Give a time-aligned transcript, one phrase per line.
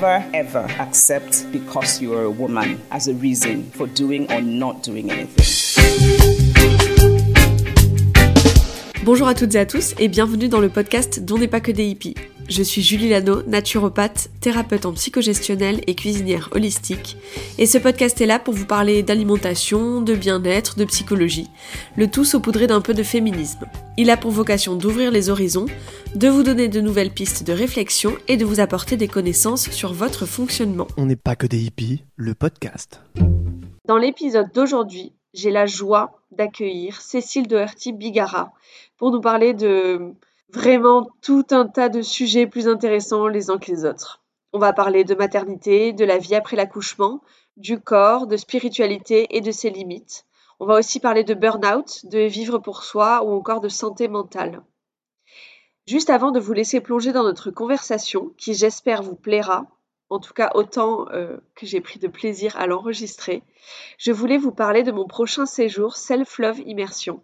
[0.00, 4.84] Never ever accept because you are a woman as a reason for doing or not
[4.84, 5.44] doing anything.
[9.02, 11.72] Bonjour à toutes et à tous et bienvenue dans le podcast Dont n'est pas que
[11.72, 12.14] des hippies.
[12.48, 17.18] Je suis Julie Lano, naturopathe, thérapeute en psychogestionnelle et cuisinière holistique.
[17.58, 21.48] Et ce podcast est là pour vous parler d'alimentation, de bien-être, de psychologie,
[21.98, 23.66] le tout saupoudré d'un peu de féminisme.
[23.98, 25.66] Il a pour vocation d'ouvrir les horizons,
[26.14, 29.92] de vous donner de nouvelles pistes de réflexion et de vous apporter des connaissances sur
[29.92, 30.88] votre fonctionnement.
[30.96, 33.02] On n'est pas que des hippies, le podcast.
[33.84, 38.52] Dans l'épisode d'aujourd'hui, j'ai la joie d'accueillir Cécile Doherty Bigara
[38.96, 40.14] pour nous parler de
[40.50, 44.22] vraiment tout un tas de sujets plus intéressants les uns que les autres.
[44.52, 47.20] On va parler de maternité, de la vie après l'accouchement,
[47.56, 50.24] du corps, de spiritualité et de ses limites.
[50.60, 54.62] On va aussi parler de burn-out, de vivre pour soi ou encore de santé mentale.
[55.86, 59.66] Juste avant de vous laisser plonger dans notre conversation, qui j'espère vous plaira,
[60.10, 63.42] en tout cas autant euh, que j'ai pris de plaisir à l'enregistrer,
[63.98, 67.22] je voulais vous parler de mon prochain séjour Self-Love Immersion,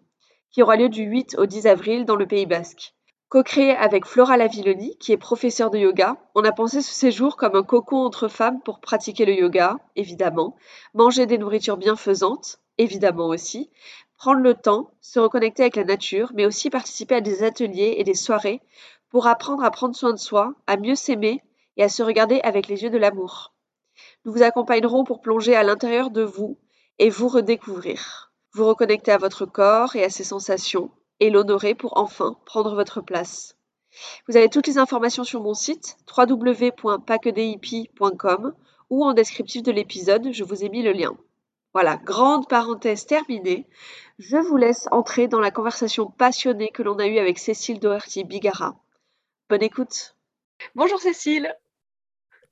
[0.51, 2.94] qui aura lieu du 8 au 10 avril dans le Pays Basque.
[3.29, 7.57] Co-créé avec Flora Lavilloni, qui est professeure de yoga, on a pensé ce séjour comme
[7.57, 10.57] un cocon entre femmes pour pratiquer le yoga, évidemment,
[10.93, 13.71] manger des nourritures bienfaisantes, évidemment aussi,
[14.19, 18.05] prendre le temps, se reconnecter avec la nature, mais aussi participer à des ateliers et
[18.05, 18.61] des soirées
[19.11, 21.43] pour apprendre à prendre soin de soi, à mieux s'aimer
[21.77, 23.53] et à se regarder avec les yeux de l'amour.
[24.25, 26.59] Nous vous accompagnerons pour plonger à l'intérieur de vous
[26.99, 28.33] et vous redécouvrir.
[28.53, 33.01] Vous reconnecter à votre corps et à ses sensations et l'honorer pour enfin prendre votre
[33.01, 33.57] place.
[34.29, 38.55] Vous avez toutes les informations sur mon site www.pasquedeshippies.com
[38.91, 41.17] ou en descriptif de l'épisode, je vous ai mis le lien.
[41.73, 43.67] Voilà, grande parenthèse terminée.
[44.19, 48.25] Je vous laisse entrer dans la conversation passionnée que l'on a eue avec Cécile Doherty
[48.25, 48.77] Bigara.
[49.49, 50.15] Bonne écoute.
[50.75, 51.55] Bonjour Cécile.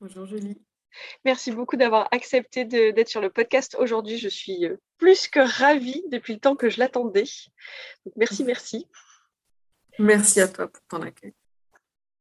[0.00, 0.61] Bonjour Julie.
[1.25, 4.19] Merci beaucoup d'avoir accepté d'être sur le podcast aujourd'hui.
[4.19, 7.25] Je suis euh, plus que ravie depuis le temps que je l'attendais.
[8.17, 8.89] Merci, merci.
[9.99, 11.35] Merci à toi pour ton accueil.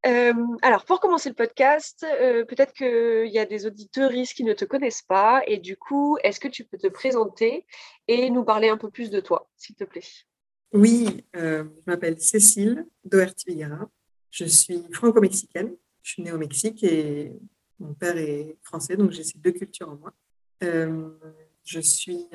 [0.08, 0.34] Euh,
[0.64, 4.66] alors, pour commencer le podcast, euh, peut-être qu'il y a des auditeurs qui ne te
[4.66, 5.44] connaissent pas.
[5.46, 7.66] Et du coup, est-ce que tu peux te présenter
[8.08, 10.02] et nous parler un peu plus de toi, s'il te plaît?
[10.74, 13.90] Oui, euh, je m'appelle Cécile Doherty Vigara.
[14.32, 15.76] Je suis franco-mexicaine.
[16.02, 17.34] Je suis née au Mexique et
[17.81, 20.14] mon père est français, donc j'ai ces deux cultures en moi.
[20.64, 21.09] Euh,
[21.64, 21.80] je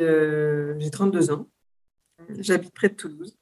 [0.01, 1.49] euh, j'ai 32 ans.
[2.39, 3.37] J'habite près de Toulouse.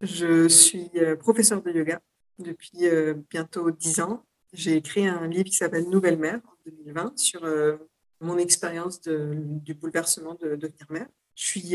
[0.00, 2.00] Je suis euh, professeure de yoga
[2.38, 2.88] depuis
[3.30, 4.24] bientôt 10 ans.
[4.52, 7.42] J'ai écrit un livre qui s'appelle Nouvelle mère en 2020 sur
[8.20, 11.06] mon expérience du bouleversement de devenir mère.
[11.36, 11.70] Je suis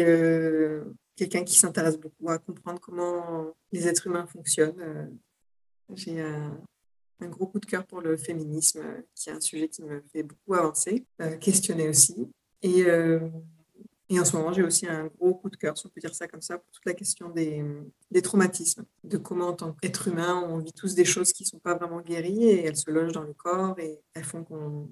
[1.15, 5.09] quelqu'un qui s'intéresse beaucoup à comprendre comment les êtres humains fonctionnent.
[5.93, 6.21] J'ai
[7.19, 10.01] un gros coup de cœur pour le féminisme, euh, qui est un sujet qui me
[10.11, 12.27] fait beaucoup avancer, euh, questionner aussi.
[12.61, 13.19] Et, euh,
[14.09, 16.15] et en ce moment, j'ai aussi un gros coup de cœur, si on peut dire
[16.15, 17.63] ça comme ça, pour toute la question des,
[18.09, 21.47] des traumatismes, de comment en tant qu'être humain, on vit tous des choses qui ne
[21.47, 24.89] sont pas vraiment guéries et elles se logent dans le corps et elles font qu'on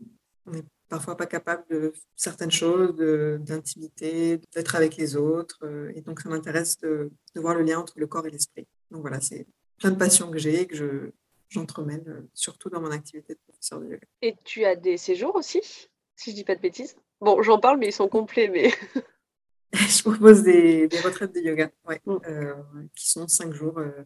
[0.48, 2.96] n'est parfois pas capable de certaines choses,
[3.40, 5.60] d'intimité, d'être avec les autres.
[5.96, 8.68] Et donc, ça m'intéresse de, de voir le lien entre le corps et l'esprit.
[8.92, 9.48] Donc voilà, c'est
[9.78, 11.12] plein de passions que j'ai et que je,
[11.50, 14.08] j'entremêle, euh, surtout dans mon activité de professeur de yoga.
[14.22, 15.62] Et tu as des séjours aussi,
[16.16, 16.96] si je dis pas de bêtises?
[17.22, 18.50] Bon, j'en parle, mais ils sont complets.
[18.50, 18.72] Mais
[19.74, 22.18] Je propose des, des retraites de yoga, ouais, Mm.
[22.28, 22.54] euh,
[22.96, 23.78] qui sont cinq jours.
[23.80, 24.04] euh,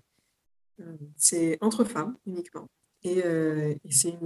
[1.18, 2.68] c'est entre femmes uniquement.
[3.04, 4.18] Et, euh, et c'est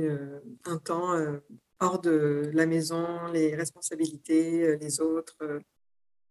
[0.66, 1.14] un temps
[1.80, 5.60] hors de la maison, les responsabilités, les autres,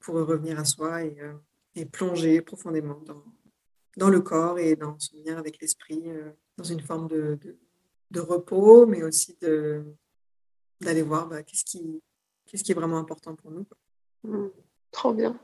[0.01, 1.17] pour revenir à soi et,
[1.75, 3.25] et plonger profondément dans,
[3.97, 7.39] dans le corps et dans son lien avec l'esprit, euh, dans une forme de,
[8.21, 9.85] repos, mais aussi de,
[10.81, 12.03] d'aller voir bah, qu'est-ce qui,
[12.47, 13.67] qui est vraiment important pour nous.
[14.25, 14.51] Hmm,
[14.91, 15.39] trop bien.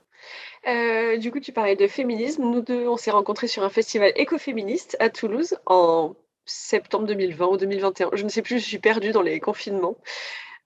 [0.66, 2.42] Euh, du coup, tu parlais de féminisme.
[2.42, 7.56] Nous deux, on s'est rencontrés sur un festival écoféministe à Toulouse en septembre 2020 ou
[7.56, 8.10] 2021.
[8.14, 9.96] Je ne sais plus, je suis perdue dans les confinements,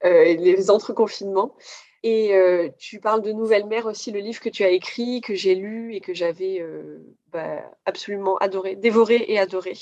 [0.05, 1.55] euh, les entre-confinements.
[2.03, 5.35] Et euh, tu parles de Nouvelle Mère aussi, le livre que tu as écrit, que
[5.35, 9.75] j'ai lu et que j'avais euh, bah, absolument adoré, dévoré et adoré.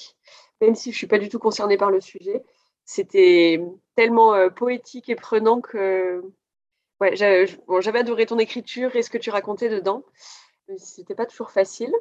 [0.61, 2.43] Même si je ne suis pas du tout concernée par le sujet,
[2.85, 3.63] c'était
[3.97, 6.23] tellement euh, poétique et prenant que
[7.01, 10.05] j'avais adoré ton écriture et ce que tu racontais dedans.
[10.77, 11.93] C'était pas toujours facile.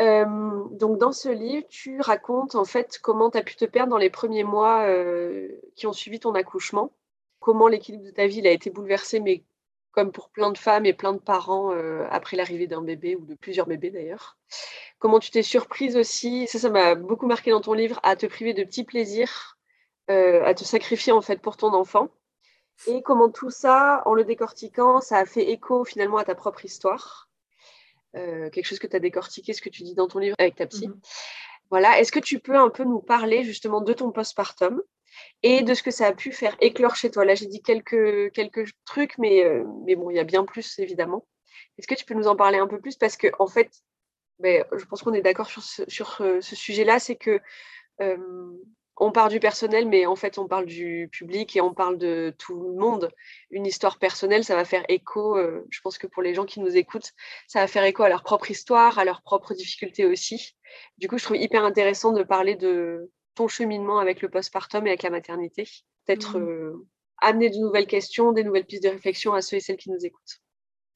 [0.00, 3.98] donc dans ce livre, tu racontes en fait comment tu as pu te perdre dans
[3.98, 4.86] les premiers mois
[5.76, 6.90] qui ont suivi ton accouchement,
[7.44, 9.44] comment l'équilibre de ta vie a été bouleversé, mais
[9.92, 11.70] comme pour plein de femmes et plein de parents
[12.10, 14.38] après l'arrivée d'un bébé ou de plusieurs bébés d'ailleurs.
[14.98, 18.24] Comment tu t'es surprise aussi, ça ça m'a beaucoup marqué dans ton livre, à te
[18.24, 19.58] priver de petits plaisirs,
[20.08, 22.08] à te sacrifier en fait pour ton enfant.
[22.86, 26.64] Et comment tout ça, en le décortiquant, ça a fait écho finalement à ta propre
[26.64, 27.28] histoire.
[28.16, 30.56] Euh, quelque chose que tu as décortiqué, ce que tu dis dans ton livre avec
[30.56, 30.88] ta psy.
[30.88, 31.00] Mhm.
[31.70, 34.80] Voilà, est-ce que tu peux un peu nous parler justement de ton postpartum?
[35.42, 38.32] Et de ce que ça a pu faire éclore chez toi Là, j'ai dit quelques,
[38.84, 41.26] trucs, mais, euh, mais bon, il y a bien plus évidemment.
[41.78, 42.96] Est-ce que tu peux nous en parler un peu plus?
[42.96, 43.70] Parce que, en fait,
[44.38, 45.82] ben, je pense qu'on est d'accord sur ce,
[46.22, 47.40] euh, sujet-là, c'est que
[48.96, 52.32] on parle du personnel, mais en fait, on parle du public et on parle de
[52.38, 53.10] tout le monde.
[53.50, 56.60] Une histoire personnelle, ça va faire écho, euh, je pense que pour les gens qui
[56.60, 57.10] nous écoutent,
[57.48, 60.54] ça va faire écho à leur propre histoire, à leurs propres difficultés aussi.
[60.98, 64.90] Du coup, je trouve hyper intéressant de parler de ton cheminement avec le postpartum et
[64.90, 65.68] avec la maternité.
[66.06, 66.42] Peut-être mmh.
[66.42, 66.86] euh,
[67.18, 70.04] amener de nouvelles questions, des nouvelles pistes de réflexion à ceux et celles qui nous
[70.04, 70.40] écoutent.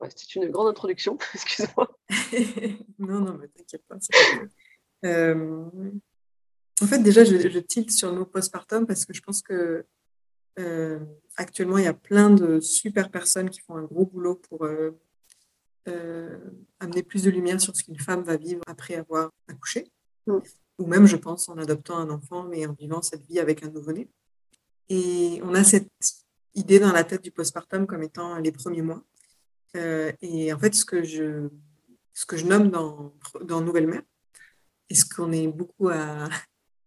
[0.08, 1.88] C'était une grande introduction, excuse-moi.
[2.98, 3.96] non, non, mais t'inquiète pas.
[5.04, 5.64] Euh,
[6.80, 9.84] en fait, déjà, je, je, tilte sur le mot postpartum parce que je pense que
[10.58, 10.98] euh,
[11.36, 14.92] actuellement, il y a plein de super personnes qui font un gros boulot pour euh,
[16.80, 19.90] amener plus de lumière sur ce qu'une femme va vivre après avoir accouché,
[20.26, 20.38] mm.
[20.78, 23.70] Ou même, je pense, en adoptant un enfant, mais en vivant cette vie avec un
[23.70, 24.08] nouveau-né.
[24.88, 25.90] Et on a cette
[26.54, 29.02] idée dans la tête du postpartum comme étant les premiers mois.
[29.74, 31.48] et en fait, ce que je,
[32.14, 34.02] ce que je nomme dans, dans Nouvelle Mère,
[34.90, 36.28] et ce qu'on est beaucoup à,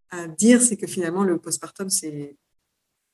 [0.10, 2.36] à dire, c'est que finalement, le postpartum, c'est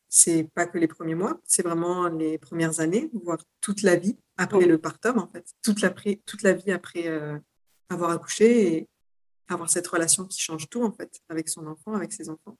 [0.09, 4.17] c'est pas que les premiers mois, c'est vraiment les premières années, voire toute la vie
[4.37, 7.37] après le partum, en fait, toute la, toute la vie après euh,
[7.89, 8.89] avoir accouché et
[9.49, 12.57] avoir cette relation qui change tout, en fait, avec son enfant, avec ses enfants.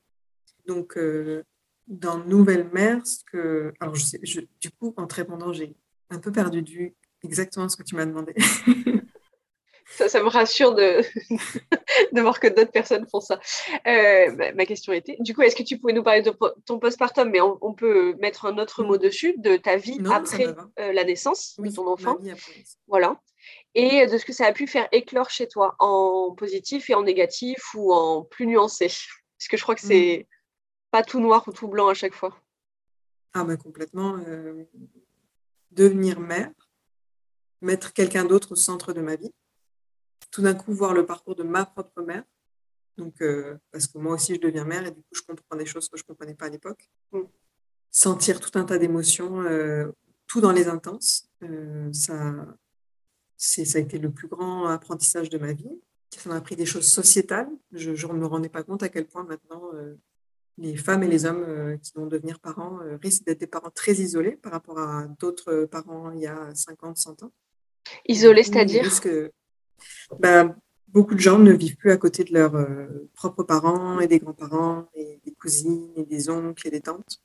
[0.66, 1.44] Donc, euh,
[1.88, 3.74] dans Nouvelle Mère, ce que.
[3.80, 5.76] Alors, je sais, du coup, en te répondant, j'ai
[6.10, 8.34] un peu perdu vue exactement ce que tu m'as demandé.
[9.90, 11.02] ça, me rassure de,
[12.12, 13.40] de voir que d'autres personnes font ça.
[13.88, 16.34] Euh, ma question était, du coup, est-ce que tu pouvais nous parler de
[16.66, 20.48] ton postpartum, mais on, peut mettre un autre mot dessus, de ta vie après
[20.80, 22.18] euh, la naissance de ton enfant?
[22.88, 23.20] Voilà.
[23.76, 27.04] Et de ce que ça a pu faire éclore chez toi, en positif et en
[27.04, 30.34] négatif ou en plus nuancé Parce que je crois que c'est mm.
[30.92, 32.36] pas tout noir ou tout blanc à chaque fois.
[33.34, 34.18] Ah, ben complètement.
[34.28, 34.64] Euh,
[35.72, 36.52] devenir mère,
[37.62, 39.32] mettre quelqu'un d'autre au centre de ma vie
[40.32, 42.24] tout d'un coup voir le parcours de ma propre mère.
[42.98, 45.66] Donc, euh, parce que moi aussi, je deviens mère et du coup, je comprends des
[45.66, 46.90] choses que je ne comprenais pas à l'époque.
[47.12, 47.22] Mm.
[47.92, 49.92] Sentir tout un tas d'émotions, euh,
[50.28, 51.30] tout dans les intenses,
[51.94, 52.46] ça,
[53.38, 55.70] ça a été le plus grand apprentissage de ma vie.
[56.16, 57.50] Ça m'a appris des choses sociétales.
[57.72, 59.62] Je ne me rendais pas compte à quel point maintenant
[60.58, 64.38] les femmes et les hommes qui vont devenir parents risquent d'être des parents très isolés
[64.38, 67.32] par rapport à d'autres parents il y a 50, 100 ans.
[68.08, 68.84] Isolés, c'est-à-dire?
[70.20, 70.56] bah,
[70.88, 74.20] beaucoup de gens ne vivent plus à côté de leurs euh, propres parents et des
[74.20, 77.22] grands-parents et des cousines et des oncles et des tantes.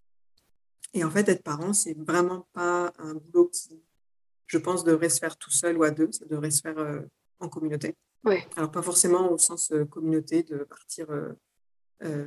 [0.95, 3.81] Et en fait, être parent, c'est vraiment pas un boulot qui,
[4.53, 6.13] je pense, devrait se faire tout seul ou à deux.
[6.13, 7.01] Ça devrait se faire euh,
[7.41, 7.97] en communauté.
[8.23, 8.47] Ouais.
[8.57, 11.07] Alors, pas forcément au sens euh, communauté de partir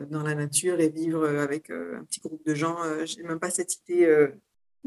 [0.10, 2.78] dans la nature et vivre avec un petit groupe de gens.
[3.04, 4.06] J'ai même pas cette idée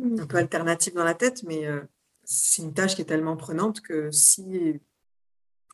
[0.00, 1.66] un peu alternative dans la tête, mais
[2.24, 4.80] c'est une tâche qui est tellement prenante que si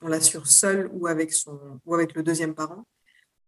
[0.02, 2.88] on l'assure seul ou avec, son, ou avec le deuxième parent,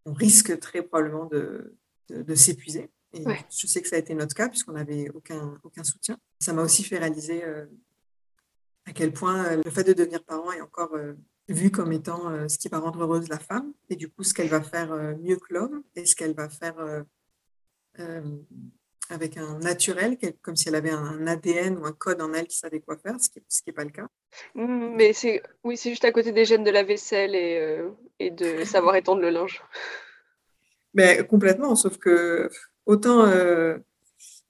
[0.04, 1.76] on risque très probablement de,
[2.08, 2.90] de, s'épuiser.
[3.12, 6.18] Et je sais que ça a été notre cas puisqu'on n'avait aucun, aucun soutien.
[6.38, 7.66] Ça m'a aussi fait réaliser euh,
[8.86, 11.14] à quel point euh, le fait de devenir parent est encore euh,
[11.48, 14.48] vu comme étant ce qui va rendre heureuse la femme et du coup ce qu'elle
[14.48, 14.88] va faire
[15.22, 17.04] mieux que l'homme et ce qu'elle va faire
[19.10, 22.56] avec un naturel, comme si elle avait un ADN ou un code en elle qui
[22.56, 24.08] savait quoi faire, ce qui n'est pas le cas.
[24.54, 27.90] Mmh, mais c'est oui, c'est juste à côté des gènes de la vaisselle et, euh,
[28.18, 29.62] et de savoir étendre le linge.
[30.94, 32.50] Mais complètement, sauf que
[32.86, 33.26] autant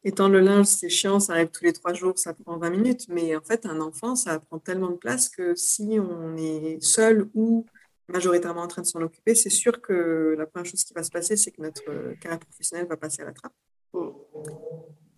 [0.06, 2.70] euh, étendre le linge, c'est chiant, ça arrive tous les trois jours, ça prend 20
[2.70, 6.78] minutes, mais en fait, un enfant, ça prend tellement de place que si on est
[6.80, 7.66] seul ou
[8.08, 11.10] majoritairement en train de s'en occuper, c'est sûr que la première chose qui va se
[11.10, 13.52] passer, c'est que notre carrière professionnelle va passer à la trappe.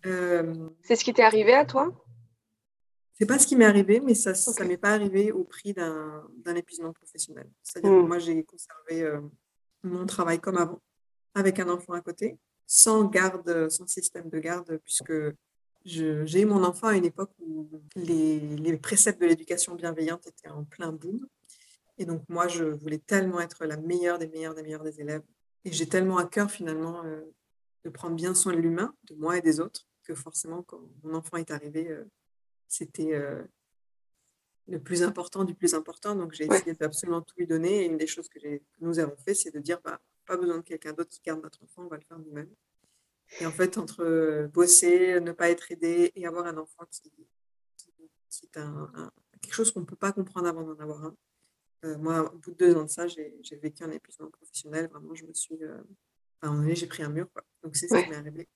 [0.05, 1.91] Euh, c'est ce qui t'est arrivé à toi?
[3.13, 6.55] C'est pas ce qui m'est arrivé, mais ça ne m'est pas arrivé au prix d'un
[6.55, 7.49] épuisement professionnel.
[7.61, 8.07] C'est-à-dire que hmm.
[8.07, 9.19] moi, j'ai conservé euh,
[9.83, 10.81] mon travail comme avant,
[11.35, 12.37] avec un enfant à côté,
[12.71, 15.11] sans garde, sans système de garde, puisque
[15.85, 20.49] j'ai eu mon enfant à une époque où les, les préceptes de l'éducation bienveillante étaient
[20.49, 21.25] en plein boom.
[21.97, 25.23] Et donc, moi, je voulais tellement être la meilleure des meilleures des meilleures des élèves.
[25.65, 27.21] Et j'ai tellement à cœur, finalement, euh,
[27.85, 31.15] de prendre bien soin de l'humain, de moi et des autres, que forcément, quand mon
[31.15, 32.03] enfant est arrivé, euh,
[32.67, 33.41] c'était euh,
[34.67, 36.15] le plus important du plus important.
[36.15, 37.81] Donc, j'ai essayé d'absolument tout lui donner.
[37.81, 39.99] Et une des choses que, que nous avons fait, c'est de dire, bah,
[40.29, 42.53] pas besoin de quelqu'un d'autre qui garde notre enfant, on va le faire nous-mêmes.
[43.41, 47.11] Et en fait, entre bosser, ne pas être aidé et avoir un enfant qui,
[48.29, 51.15] qui est un, quelque chose qu'on ne peut pas comprendre avant d'en avoir un,
[51.85, 54.89] euh, moi, au bout de deux ans de ça, j'ai vécu un épuisement professionnel.
[54.91, 55.63] Vraiment, je me suis.
[55.63, 55.77] Euh,
[56.41, 57.27] à un moment donné, j'ai pris un mur.
[57.31, 57.43] Quoi.
[57.63, 58.47] Donc, c'est ça qui m'est arrivé.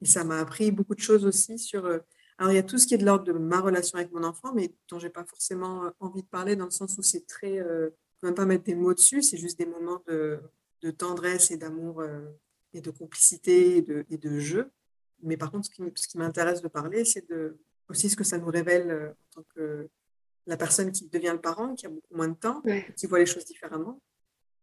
[0.00, 1.84] Et ça m'a appris beaucoup de choses aussi sur.
[1.84, 1.98] Euh,
[2.38, 4.24] alors, il y a tout ce qui est de l'ordre de ma relation avec mon
[4.24, 7.26] enfant, mais dont je n'ai pas forcément envie de parler, dans le sens où c'est
[7.26, 7.58] très.
[7.58, 7.90] Euh,
[8.22, 10.40] ne même pas mettre des mots dessus, c'est juste des moments de,
[10.82, 12.04] de tendresse et d'amour
[12.74, 14.70] et de complicité et de, et de, jeu.
[15.22, 17.56] Mais par contre, ce qui, ce qui m'intéresse de parler, c'est de,
[17.88, 19.88] aussi ce que ça nous révèle en tant que
[20.46, 22.62] la personne qui devient le parent, qui a beaucoup moins de temps,
[22.96, 24.00] qui voit les choses différemment,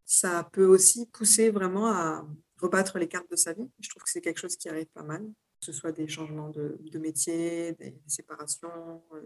[0.06, 2.26] ça peut aussi pousser vraiment à
[2.58, 3.70] rebattre les cartes de sa vie.
[3.80, 6.50] Je trouve que c'est quelque chose qui arrive pas mal, que ce soit des changements
[6.50, 9.22] de, métier, des, séparations, euh,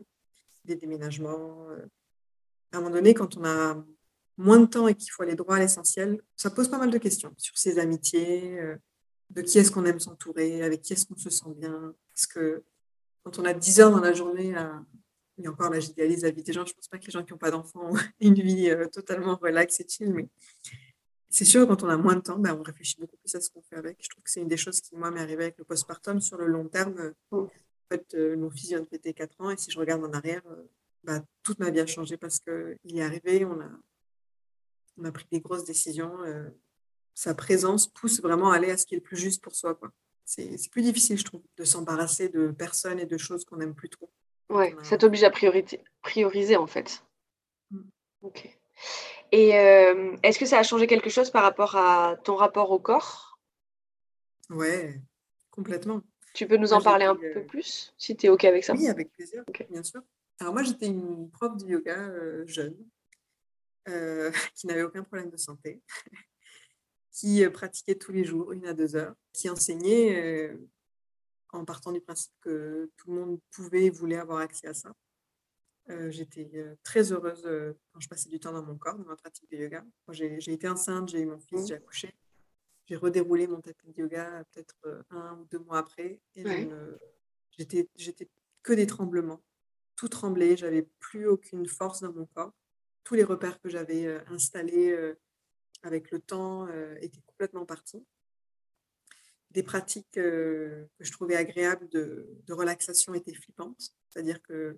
[0.65, 1.69] des déménagements.
[1.69, 1.85] Euh.
[2.71, 3.83] À un moment donné, quand on a
[4.37, 6.97] moins de temps et qu'il faut aller droit à l'essentiel, ça pose pas mal de
[6.97, 8.75] questions sur ses amitiés, euh,
[9.29, 11.93] de qui est-ce qu'on aime s'entourer, avec qui est-ce qu'on se sent bien.
[12.13, 12.63] Parce que
[13.23, 14.83] quand on a 10 heures dans la journée à,
[15.41, 16.65] et encore là, j'idéalise la vie des gens.
[16.65, 18.87] Je ne pense pas que les gens qui n'ont pas d'enfants ont une vie euh,
[18.87, 20.27] totalement relaxe et chill, mais
[21.29, 23.49] c'est sûr, quand on a moins de temps, ben, on réfléchit beaucoup plus à ce
[23.49, 23.97] qu'on fait avec.
[24.01, 26.37] Je trouve que c'est une des choses qui, moi, m'est arrivée avec le postpartum sur
[26.37, 26.95] le long terme.
[26.99, 27.37] Euh, mm.
[27.37, 27.49] En
[27.89, 30.43] fait, euh, mon fils vient de fêter 4 ans et si je regarde en arrière,
[31.03, 33.69] bah, toute ma vie a changé parce qu'il est arrivé, on a,
[34.97, 36.17] on a pris des grosses décisions.
[37.13, 39.77] sa présence pousse vraiment à aller à ce qui est le plus juste pour soi.
[40.25, 43.89] C'est plus difficile, je trouve, de s'embarrasser de personnes et de choses qu'on n'aime plus
[43.89, 44.09] trop.
[44.49, 45.31] Ouais, ça t'oblige à
[46.01, 47.03] prioriser en fait.
[47.71, 47.81] Mmh.
[48.21, 48.57] Ok.
[49.31, 52.79] Et euh, est-ce que ça a changé quelque chose par rapport à ton rapport au
[52.79, 53.39] corps?
[54.49, 55.01] Ouais,
[55.49, 56.01] complètement.
[56.33, 58.73] Tu peux nous en parler un peu euh, plus, si tu es OK avec ça?
[58.73, 60.01] Oui, avec plaisir, bien sûr.
[60.39, 62.75] Alors moi, j'étais une prof de yoga euh, jeune,
[64.55, 65.81] qui n'avait aucun problème de santé,
[67.11, 70.57] qui pratiquait tous les jours, une à deux heures, qui enseignait
[71.51, 74.93] en partant du principe que tout le monde pouvait et voulait avoir accès à ça.
[75.89, 79.05] Euh, j'étais euh, très heureuse euh, quand je passais du temps dans mon corps, dans
[79.05, 79.83] ma pratique de yoga.
[80.09, 82.13] J'ai été enceinte, j'ai eu mon fils, j'ai accouché.
[82.85, 86.21] J'ai redéroulé mon tapis de yoga peut-être un ou deux mois après.
[86.35, 86.43] Et
[87.57, 88.29] j'étais
[88.61, 89.41] que des tremblements.
[89.95, 92.53] Tout tremblait, j'avais plus aucune force dans mon corps.
[93.03, 94.97] Tous les repères que j'avais installés
[95.83, 96.67] avec le temps
[97.01, 98.05] étaient complètement partis
[99.53, 103.93] des pratiques euh, que je trouvais agréables de, relaxation étaient flippantes.
[104.09, 104.77] C'est-à-dire que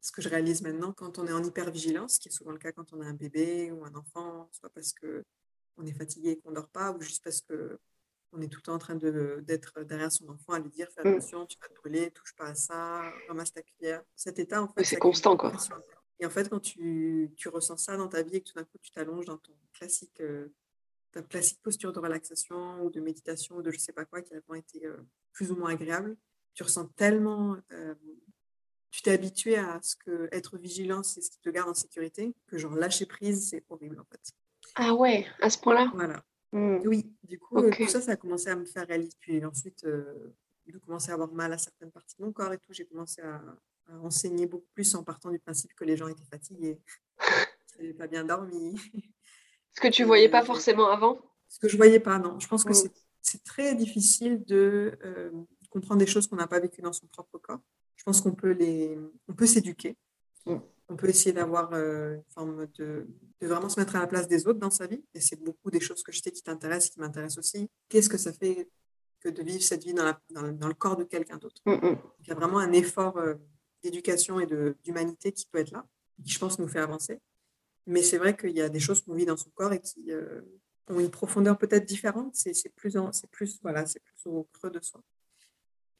[0.00, 2.58] ce que je réalise maintenant, quand on est en hypervigilance, ce qui est souvent le
[2.58, 6.36] cas quand on a un bébé ou un enfant, soit parce qu'on est fatigué et
[6.38, 9.82] qu'on ne dort pas, ou juste parce qu'on est tout le temps en train d'être
[9.82, 11.14] derrière son enfant à lui dire fais mm.
[11.14, 14.02] attention, tu vas te brûler, touche pas à ça, ramasse ta cuillère.
[14.16, 14.84] Cet état, en fait.
[14.84, 15.52] C'est constant, quoi.
[16.20, 18.64] Et en fait, quand tu, tu, ressens ça dans ta vie et que tout d'un
[18.64, 20.48] coup, tu t'allonges dans ton classique euh,
[21.12, 24.34] ta classique posture de relaxation ou de méditation ou de je sais pas quoi qui
[24.34, 24.96] a été euh,
[25.32, 26.16] plus ou moins agréable,
[26.54, 27.94] tu ressens tellement, euh,
[28.90, 32.34] tu t'es habitué à ce que être vigilant, c'est ce qui te garde en sécurité,
[32.46, 34.20] que genre lâcher prise, c'est horrible en fait.
[34.76, 35.90] Ah ouais, à ce point-là?
[35.94, 36.22] Voilà.
[36.52, 36.78] Hmm.
[36.84, 39.16] Oui, du coup, tout ça, ça a commencé à me faire réaliser.
[39.20, 39.86] Puis ensuite,
[40.66, 42.72] j'ai commencé à avoir mal à certaines parties de mon corps et tout.
[42.72, 43.40] J'ai commencé à,
[44.02, 46.80] enseigner beaucoup plus en partant du principe que les gens étaient fatigués,
[47.74, 48.76] qu'ils n'avaient pas bien dormi,
[49.74, 51.20] Ce que tu voyais pas forcément avant?
[51.48, 52.38] Ce que je voyais pas, non.
[52.38, 52.72] Je pense que
[53.22, 55.30] c'est très difficile de euh,
[55.68, 57.60] comprendre des choses qu'on n'a pas vécues dans son propre corps.
[57.96, 59.96] Je pense qu'on peut les, on peut s'éduquer.
[60.46, 60.56] Mm.
[60.88, 63.06] On peut essayer d'avoir euh, une forme de,
[63.40, 65.04] de, vraiment se mettre à la place des autres dans sa vie.
[65.14, 67.68] Et c'est beaucoup des choses que je sais qui t'intéressent, qui m'intéressent aussi.
[67.88, 68.68] Qu'est-ce que ça fait
[69.20, 71.60] que de vivre cette vie dans, la, dans, le corps de quelqu'un d'autre?
[71.66, 71.98] Mm, mm.
[72.20, 73.34] Il y a vraiment un effort euh,
[73.82, 74.46] d'éducation et
[74.84, 75.86] d'humanité qui peut être là,
[76.24, 77.20] qui je pense nous fait avancer.
[77.86, 80.12] Mais c'est vrai qu'il y a des choses qu'on vit dans son corps et qui
[80.12, 80.42] euh,
[80.88, 82.34] ont une profondeur peut-être différente.
[82.34, 82.96] C'est plus,
[83.30, 85.02] plus, voilà, plus au creux de soi.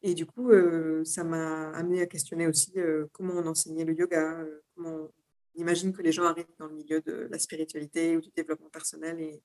[0.02, 3.94] Et du coup, euh, ça m'a amené à questionner aussi euh, comment on enseignait le
[3.94, 4.44] yoga,
[4.74, 5.10] comment on
[5.56, 9.20] imagine que les gens arrivent dans le milieu de la spiritualité ou du développement personnel
[9.20, 9.42] et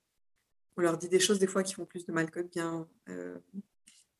[0.78, 2.86] on leur dit des choses des fois qui font plus de mal que de bien.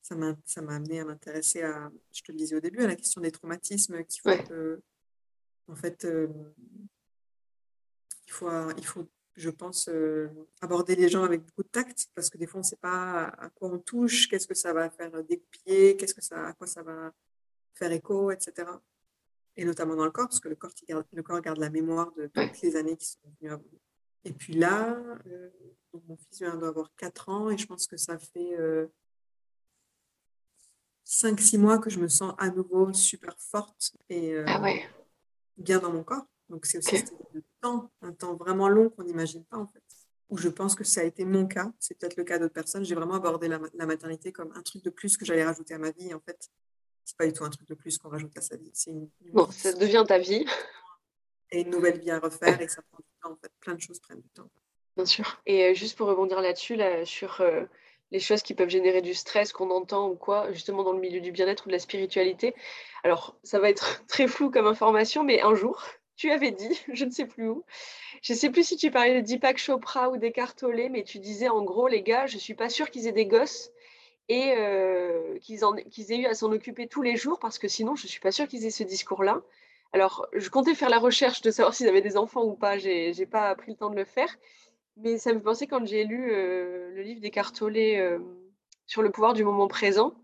[0.06, 3.20] Ça m'a amené à m'intéresser à, je te le disais au début, à la question
[3.20, 4.80] des traumatismes qui font que,
[5.68, 6.06] en fait,
[8.26, 10.28] il faut, il faut je pense, euh,
[10.62, 13.24] aborder les gens avec beaucoup de tact, parce que des fois, on ne sait pas
[13.38, 16.66] à quoi on touche, qu'est-ce que ça va faire dégoupiller, qu'est-ce que ça, à quoi
[16.66, 17.12] ça va
[17.74, 18.68] faire écho, etc.
[19.56, 22.12] Et notamment dans le corps, parce que le corps, garde, le corps garde la mémoire
[22.14, 23.64] de toutes les années qui sont venues avant.
[24.24, 24.96] Et puis là,
[25.26, 25.50] euh,
[26.08, 28.56] mon fils vient d'avoir 4 ans et je pense que ça fait
[31.06, 34.84] 5-6 mois que je me sens à nouveau super forte et Ah ouais.
[35.56, 36.26] bien dans mon corps.
[36.48, 39.82] Donc c'est aussi un temps, un temps vraiment long qu'on n'imagine pas en fait.
[40.28, 42.84] Où je pense que ça a été mon cas, c'est peut-être le cas d'autres personnes.
[42.84, 45.78] J'ai vraiment abordé la, la maternité comme un truc de plus que j'allais rajouter à
[45.78, 46.12] ma vie.
[46.14, 46.50] En fait,
[47.04, 48.70] c'est pas du tout un truc de plus qu'on rajoute à sa vie.
[48.74, 50.44] C'est une, une Bon, ça devient ta vie,
[51.52, 53.30] et une nouvelle vie à refaire et ça prend du temps.
[53.30, 54.50] En fait, plein de choses prennent du temps.
[54.96, 55.40] bien sûr.
[55.46, 57.64] Et euh, juste pour rebondir là-dessus, là, sur euh,
[58.12, 61.20] les choses qui peuvent générer du stress qu'on entend ou quoi, justement dans le milieu
[61.20, 62.54] du bien-être ou de la spiritualité.
[63.04, 65.82] Alors, ça va être très flou comme information, mais un jour,
[66.16, 67.64] tu avais dit, je ne sais plus où,
[68.22, 71.18] je ne sais plus si tu parlais de Deepak Chopra ou d'Eckhart Tolle, mais tu
[71.18, 73.70] disais en gros, les gars, je ne suis pas sûre qu'ils aient des gosses
[74.28, 77.68] et euh, qu'ils en- qu'ils aient eu à s'en occuper tous les jours, parce que
[77.68, 79.42] sinon, je ne suis pas sûre qu'ils aient ce discours-là.
[79.92, 83.12] Alors, je comptais faire la recherche de savoir s'ils avaient des enfants ou pas, j'ai
[83.14, 84.36] j'ai pas pris le temps de le faire.
[84.96, 88.18] Mais ça me penser quand j'ai lu le livre d'Eckhart Tolle euh,
[88.86, 90.14] sur le pouvoir du moment présent,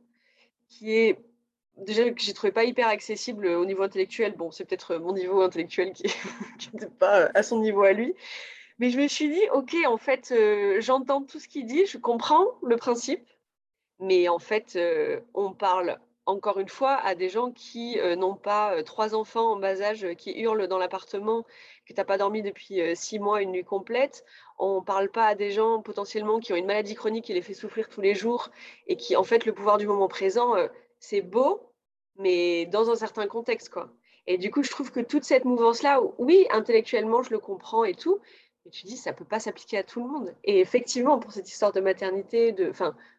[0.68, 1.18] qui est
[1.76, 4.34] déjà que j'ai trouvé pas hyper accessible au niveau intellectuel.
[4.36, 6.04] Bon, c'est peut-être mon niveau intellectuel qui
[6.72, 8.14] n'était pas à son niveau à lui.
[8.78, 10.34] Mais je me suis dit, ok, en fait,
[10.80, 13.28] j'entends tout ce qu'il dit, je comprends le principe,
[14.00, 14.78] mais en fait,
[15.34, 19.52] on parle encore une fois à des gens qui euh, n'ont pas euh, trois enfants
[19.52, 21.42] en bas âge euh, qui hurlent dans l'appartement,
[21.86, 24.24] que tu n'as pas dormi depuis six mois, une nuit complète.
[24.58, 27.42] On ne parle pas à des gens potentiellement qui ont une maladie chronique qui les
[27.42, 28.50] fait souffrir tous les jours
[28.86, 30.54] et qui, en fait, le pouvoir du moment présent,
[31.00, 31.72] c'est beau,
[32.16, 33.90] mais dans un certain contexte, quoi.
[34.28, 37.94] Et du coup, je trouve que toute cette mouvance-là, oui, intellectuellement, je le comprends et
[37.94, 38.20] tout,
[38.64, 40.32] mais tu dis, ça ne peut pas s'appliquer à tout le monde.
[40.44, 42.72] Et effectivement, pour cette histoire de maternité, de,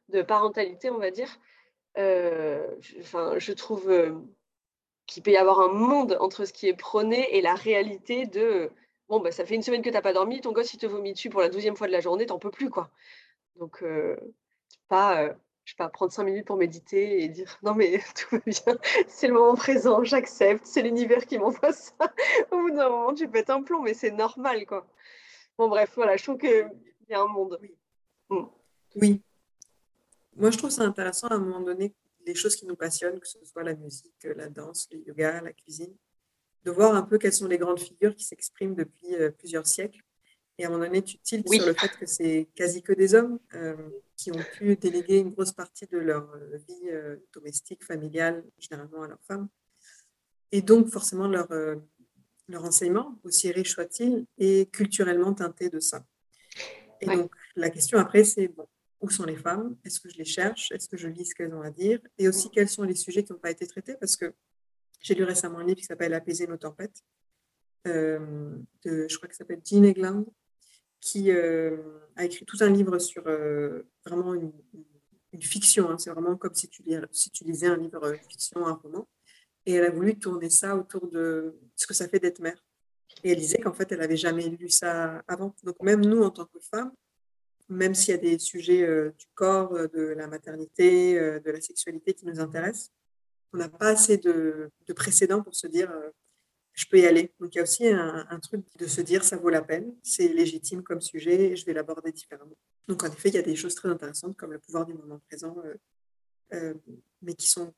[0.08, 1.38] de parentalité, on va dire,
[3.00, 4.14] enfin, je trouve euh,
[5.06, 8.72] qu'il peut y avoir un monde entre ce qui est prôné et la réalité de
[9.10, 10.86] bon, bah, ça fait une semaine que tu n'as pas dormi, ton gosse il te
[10.86, 12.90] vomit dessus pour la douzième fois de la journée, t'en peux plus, quoi.
[13.58, 14.18] Donc, euh,
[14.88, 15.34] pas, euh,
[15.66, 18.78] je sais pas, prendre cinq minutes pour méditer et dire non, mais tout va bien,
[19.08, 21.94] c'est le moment présent, j'accepte, c'est l'univers qui m'envoie ça.
[22.52, 24.88] Au bout d'un moment, tu pètes un plomb, mais c'est normal, quoi.
[25.58, 26.72] Bon, bref, voilà, je trouve qu'il
[27.10, 27.60] y a un monde.
[28.96, 29.22] Oui.
[30.36, 31.94] Moi, je trouve ça intéressant à un moment donné,
[32.26, 35.54] les choses qui nous passionnent, que ce soit la musique, la danse, le yoga, la
[35.54, 35.96] cuisine,
[36.64, 40.02] de voir un peu quelles sont les grandes figures qui s'expriment depuis euh, plusieurs siècles.
[40.58, 41.58] Et à un moment donné, tu tiltes Oui.
[41.58, 43.76] sur le fait que c'est quasi que des hommes euh,
[44.16, 49.04] qui ont pu déléguer une grosse partie de leur euh, vie euh, domestique, familiale, généralement
[49.04, 49.50] à leurs femmes.
[50.52, 51.76] Et donc, forcément, leur, euh,
[52.48, 56.06] leur enseignement, aussi riche soit-il, est culturellement teinté de ça.
[57.02, 57.18] Et Ouais.
[57.18, 58.68] donc, la question après, c'est bon,
[59.04, 59.76] où sont les femmes?
[59.84, 60.72] Est-ce que je les cherche?
[60.72, 62.00] Est-ce que je lis ce qu'elles ont à dire?
[62.18, 63.96] Et aussi, quels sont les sujets qui n'ont pas été traités?
[64.00, 64.34] Parce que
[65.02, 67.04] j'ai lu récemment un livre qui s'appelle Apaiser nos tempêtes,
[67.86, 70.26] euh, de, je crois que ça s'appelle Jean Egland,
[71.02, 74.54] qui euh, a écrit tout un livre sur euh, vraiment une,
[75.42, 75.90] fiction.
[75.90, 75.98] hein.
[75.98, 79.08] C'est vraiment comme si tu, si tu lisais un livre fiction, un roman.
[79.66, 82.64] Et elle a voulu tourner ça autour de ce que ça fait d'être mère.
[83.24, 85.54] Et elle disait qu'en fait, elle n'avait jamais lu ça avant.
[85.64, 86.94] Donc même nous, en tant que femmes,
[87.74, 91.52] même s'il y a des sujets euh, du corps, euh, de la maternité, euh, de
[91.52, 92.92] la sexualité qui nous intéressent,
[93.54, 95.92] on n'a pas assez de, de précédents pour se dire
[96.74, 97.32] je peux y aller.
[97.40, 100.28] Donc il y a aussi un, truc de se dire ça vaut la peine, c'est
[100.28, 102.58] légitime comme sujet et je vais l'aborder différemment.
[102.88, 105.20] Donc en effet, il y a des choses très intéressantes comme le pouvoir du moment
[105.28, 105.56] présent,
[107.22, 107.72] mais qui sont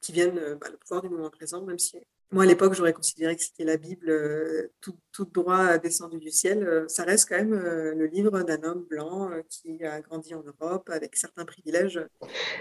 [0.00, 1.98] qui viennent bah, le pouvoir du moment présent, même si
[2.32, 6.30] moi à l'époque j'aurais considéré que c'était la Bible euh, tout, tout droit descendu du
[6.30, 6.66] ciel.
[6.66, 10.34] Euh, ça reste quand même euh, le livre d'un homme blanc euh, qui a grandi
[10.34, 12.00] en Europe avec certains privilèges.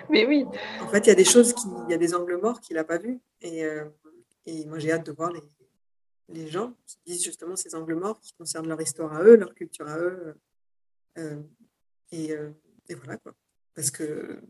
[0.09, 0.45] Mais oui,
[0.81, 2.75] En fait, il y a des choses, qui, il y a des angles morts qu'il
[2.75, 3.19] n'a pas vus.
[3.41, 3.85] Et, euh,
[4.45, 5.41] et moi, j'ai hâte de voir les,
[6.29, 9.53] les gens qui disent justement ces angles morts qui concernent leur histoire à eux, leur
[9.53, 10.35] culture à eux.
[11.17, 11.41] Euh,
[12.11, 12.51] et, euh,
[12.89, 13.33] et voilà quoi.
[13.73, 14.41] Parce que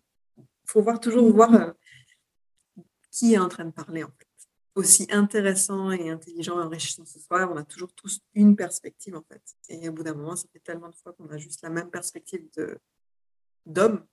[0.65, 1.71] faut voir toujours voir euh,
[3.11, 4.27] qui est en train de parler en fait.
[4.75, 9.23] Aussi intéressant et intelligent et enrichissant ce soit, on a toujours tous une perspective en
[9.23, 9.41] fait.
[9.69, 11.89] Et au bout d'un moment, ça fait tellement de fois qu'on a juste la même
[11.89, 12.45] perspective
[13.65, 14.05] d'hommes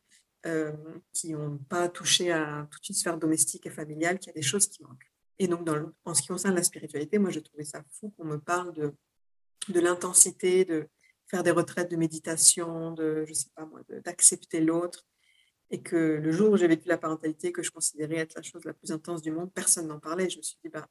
[0.46, 0.72] euh,
[1.12, 4.42] qui n'ont pas touché à toute une sphère domestique et familiale, qu'il y a des
[4.42, 5.12] choses qui manquent.
[5.38, 5.68] Et donc,
[6.04, 9.80] en ce qui concerne la spiritualité, moi, j'ai trouvé ça fou qu'on me parle de,
[9.80, 10.88] l'intensité, de
[11.26, 15.06] faire des retraites de méditation, de, je sais pas moi, d'accepter l'autre.
[15.72, 18.64] Et que le jour où j'ai vécu la parentalité, que je considérais être la chose
[18.64, 20.30] la plus intense du monde, personne n'en parlait.
[20.30, 20.86] Je me suis dit, bah,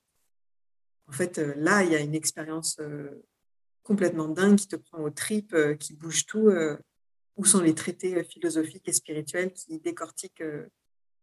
[1.07, 3.23] en fait, euh, là, il y a une expérience euh,
[3.83, 6.49] complètement dingue qui te prend aux tripes, euh, qui bouge tout.
[7.37, 10.43] où sont les traités philosophiques et spirituels qui décortiquent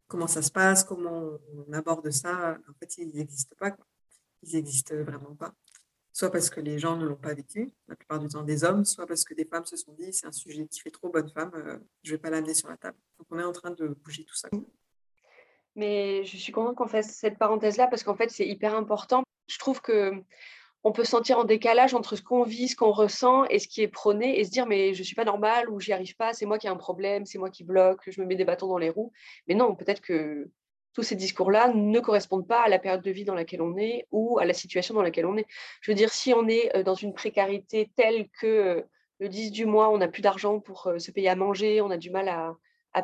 [0.08, 2.58] comment ça se passe, comment on aborde ça.
[2.68, 3.76] En fait, ils n'existent pas.
[4.42, 5.54] Ils n'existent vraiment pas.
[6.18, 8.84] Soit parce que les gens ne l'ont pas vécu, la plupart du temps des hommes,
[8.84, 11.28] soit parce que des femmes se sont dit c'est un sujet qui fait trop bonne
[11.28, 12.98] femme, euh, je ne vais pas l'amener sur la table.
[13.20, 14.48] Donc on est en train de bouger tout ça.
[15.76, 19.22] Mais je suis contente qu'on fasse cette parenthèse-là parce qu'en fait, c'est hyper important.
[19.46, 20.10] Je trouve que
[20.82, 23.68] on peut se sentir en décalage entre ce qu'on vit, ce qu'on ressent et ce
[23.68, 26.32] qui est prôné et se dire mais je suis pas normale ou j'y arrive pas,
[26.32, 28.66] c'est moi qui ai un problème, c'est moi qui bloque, je me mets des bâtons
[28.66, 29.12] dans les roues.
[29.46, 30.50] Mais non, peut-être que
[30.98, 34.08] tous ces discours-là ne correspondent pas à la période de vie dans laquelle on est
[34.10, 35.46] ou à la situation dans laquelle on est.
[35.80, 38.82] Je veux dire, si on est euh, dans une précarité telle que euh,
[39.20, 41.90] le 10 du mois, on n'a plus d'argent pour euh, se payer à manger, on
[41.90, 42.56] a du mal à,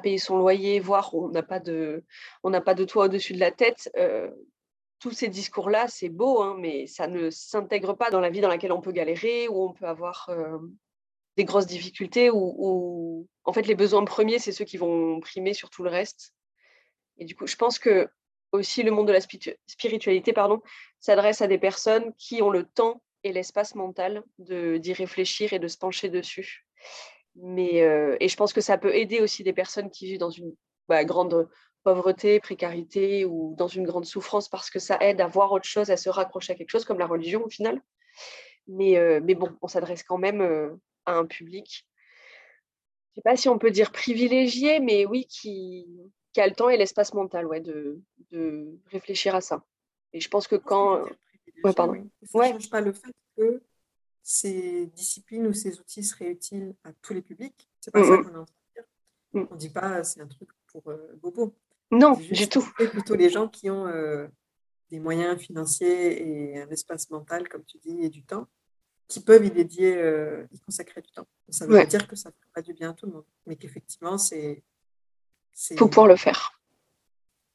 [0.02, 2.02] payer son loyer, voire on n'a pas de,
[2.84, 3.88] toit au-dessus de la tête,
[4.98, 8.48] tous ces discours-là, c'est beau, hein, mais ça ne s'intègre pas dans la vie dans
[8.48, 10.30] laquelle on peut galérer, où on peut avoir
[11.36, 15.70] des grosses difficultés, où, en fait les besoins premiers, c'est ceux qui vont primer sur
[15.70, 16.34] tout le reste.
[17.18, 18.08] Et du coup, je pense que
[18.52, 20.62] aussi le monde de la spiritualité pardon,
[21.00, 25.66] s'adresse à des personnes qui ont le temps et l'espace mental d'y réfléchir et de
[25.66, 26.66] se pencher dessus.
[27.36, 30.30] Mais, euh, et je pense que ça peut aider aussi des personnes qui vivent dans
[30.30, 30.54] une
[30.88, 31.48] bah, grande
[31.82, 35.90] pauvreté, précarité ou dans une grande souffrance parce que ça aide à voir autre chose,
[35.90, 37.82] à se raccrocher à quelque chose comme la religion au final.
[38.68, 40.70] Mais, euh, mais bon, on s'adresse quand même euh,
[41.06, 41.86] à un public,
[43.14, 45.86] je ne sais pas si on peut dire privilégié, mais oui, qui,
[46.34, 49.64] qui a le temps et l'espace mental ouais, de, de, réfléchir à ça.
[50.12, 51.02] Et je pense que quand...
[51.62, 51.94] Ouais, pardon.
[52.24, 53.62] Ça ne change pas le fait que
[54.22, 57.70] ces disciplines ou ces outils seraient utiles à tous les publics.
[57.80, 58.84] C'est pas ça qu'on est en train de dire.
[59.32, 59.46] Mm.
[59.50, 61.54] On ne dit pas c'est un truc pour euh, Bobo.
[61.90, 62.66] Non, du tout.
[62.76, 64.26] plutôt les gens qui ont euh,
[64.90, 68.48] des moyens financiers et un espace mental, comme tu dis, et du temps,
[69.06, 71.26] qui peuvent y dédier, euh, y consacrer du temps.
[71.50, 73.56] Ça veut dire que ça ne fait pas du bien à tout le monde, mais
[73.56, 74.62] qu'effectivement, c'est.
[75.76, 76.60] Faut pouvoir le faire.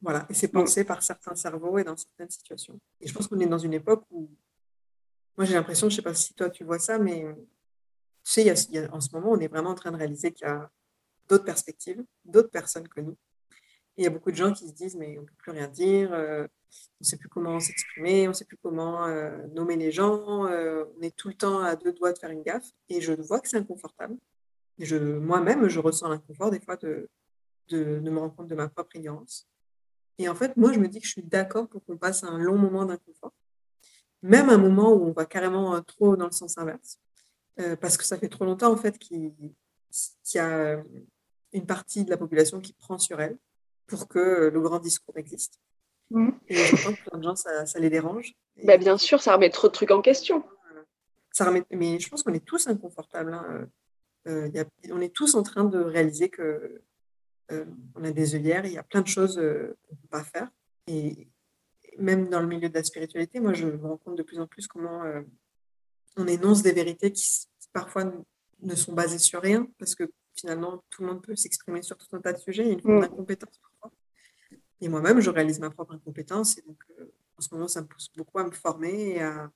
[0.02, 2.80] Voilà, et c'est pensé par certains cerveaux et dans certaines situations.
[3.02, 4.30] Et je pense qu'on est dans une époque où.
[5.38, 7.26] Moi, j'ai l'impression, je ne sais pas si toi tu vois ça, mais
[8.26, 10.70] tu sais, en ce moment, on est vraiment en train de réaliser qu'il y a
[11.30, 13.16] d'autres perspectives, d'autres personnes que nous
[14.00, 15.68] il y a beaucoup de gens qui se disent, mais on ne peut plus rien
[15.68, 19.76] dire, euh, on ne sait plus comment s'exprimer, on ne sait plus comment euh, nommer
[19.76, 22.64] les gens, euh, on est tout le temps à deux doigts de faire une gaffe.
[22.88, 24.16] Et je vois que c'est inconfortable.
[24.78, 27.10] Je, moi-même, je ressens l'inconfort des fois de,
[27.70, 29.48] de, me rendre compte de ma propre ignorance.
[30.18, 32.38] Et en fait, moi, je me dis que je suis d'accord pour qu'on passe un
[32.38, 33.34] long moment d'inconfort,
[34.22, 37.00] même un moment où on va carrément trop dans le sens inverse,
[37.80, 39.34] parce que ça fait trop longtemps, en fait, qu'il
[40.34, 40.84] y a
[41.54, 43.38] une partie de la population qui prend sur elle
[43.88, 45.60] pour que le grand discours existe.
[46.12, 46.30] Mmh.
[46.48, 48.34] Et j'entends que plein de gens, ça, les dérange.
[48.64, 50.44] Bah, bien sûr, ça remet trop de trucs en question.
[51.32, 53.34] Ça remet, mais je pense qu'on est tous inconfortables.
[53.34, 53.68] Hein.
[54.28, 54.50] Euh,
[54.92, 56.84] on est tous en train de réaliser que euh,
[57.96, 60.24] on a des œillères, il y a plein de choses euh, qu'on ne peut pas
[60.24, 60.50] faire.
[60.88, 61.28] Et
[61.98, 64.48] même dans le milieu de la spiritualité, moi, je me rends compte de plus en
[64.48, 65.04] plus comment
[66.18, 68.12] on énonce des vérités qui, parfois
[68.62, 72.16] ne sont basées sur rien, parce que finalement, tout le monde peut s'exprimer sur tout
[72.16, 72.64] un tas de sujets.
[72.64, 73.02] Il y a une forme mmh.
[73.02, 73.60] d'incompétence
[74.82, 76.58] et moi-même, je réalise ma propre incompétence.
[76.58, 79.52] Et donc, euh, en ce moment, ça me pousse beaucoup à me former et à,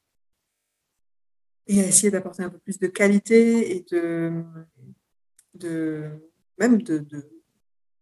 [1.67, 4.43] et à essayer d'apporter un peu plus de qualité et de,
[5.53, 6.09] de
[6.57, 7.42] même de, de,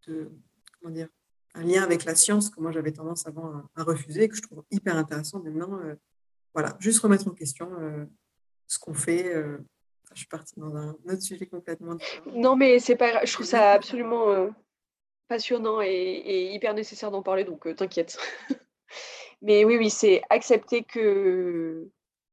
[0.05, 1.07] comment dire,
[1.53, 4.41] un lien avec la science que moi j'avais tendance avant à, refuser et que je
[4.41, 5.79] trouve hyper intéressant maintenant.
[5.79, 5.95] Euh,
[6.53, 8.05] voilà, juste remettre en question euh,
[8.67, 9.33] ce qu'on fait.
[10.13, 12.31] je suis partie dans un autre sujet complètement différent.
[12.33, 14.51] Non, mais c'est pas Je trouve ça absolument
[15.31, 18.17] passionnant et, hyper nécessaire d'en parler, donc euh, t'inquiète.
[19.41, 21.87] Mais oui, oui, c'est accepter que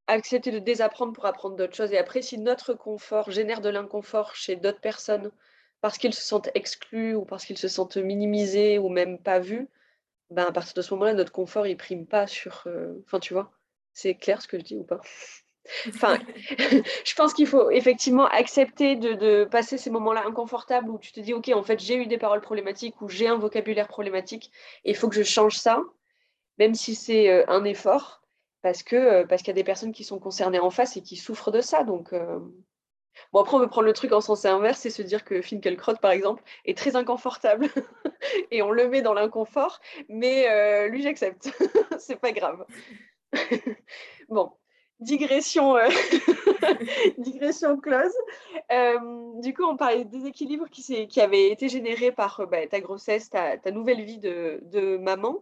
[0.08, 1.92] accepter de désapprendre pour apprendre d'autres choses.
[1.92, 5.30] Et après, si notre confort génère de l'inconfort chez d'autres personnes
[5.80, 9.68] parce qu'ils se sentent exclus ou parce qu'ils se sentent minimisés ou même pas vus,
[10.30, 12.64] ben à partir de ce moment-là, notre confort, il prime pas sur...
[12.66, 13.52] Euh, enfin, tu vois,
[13.92, 15.00] c'est clair ce que je dis ou pas?
[15.88, 16.18] Enfin,
[17.04, 21.34] je pense qu'il faut effectivement accepter de, passer ces moments-là inconfortables où tu te dis,
[21.34, 24.50] OK, en fait, j'ai eu des paroles problématiques ou j'ai un vocabulaire problématique
[24.84, 25.82] et il faut que je change ça,
[26.58, 28.22] même si c'est euh, un effort,
[28.62, 31.16] parce euh, parce qu'il y a des personnes qui sont concernées en face et qui
[31.16, 31.84] souffrent de ça.
[31.84, 32.38] Donc, euh,
[33.32, 35.96] bon, après, on peut prendre le truc en sens inverse et se dire que Finkelkraut,
[36.00, 37.68] par exemple, est très inconfortable
[38.50, 41.50] et on le met dans l'inconfort, mais lui, j'accepte.
[41.98, 42.64] c'est pas grave.
[44.28, 44.52] bon,
[45.00, 45.88] digression, euh,
[47.18, 48.12] digression close.
[48.72, 48.98] Euh,
[49.40, 52.80] du coup, on parlait des équilibres qui, qui avaient été générés par euh, bah, ta
[52.80, 55.38] grossesse, ta, nouvelle vie de, maman.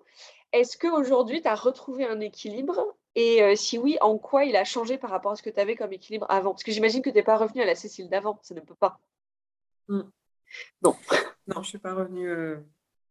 [0.52, 2.96] Est-ce qu'aujourd'hui, tu as retrouvé un équilibre?
[3.14, 5.74] Et si oui, en quoi il a changé par rapport à ce que tu avais
[5.74, 6.50] comme équilibre avant?
[6.50, 8.74] Parce que j'imagine que tu n'es pas revenue à la Cécile d'avant, ça ne peut
[8.74, 9.00] pas.
[9.88, 10.02] Hmm.
[10.82, 10.96] Non.
[11.48, 12.28] Non, je ne suis pas revenue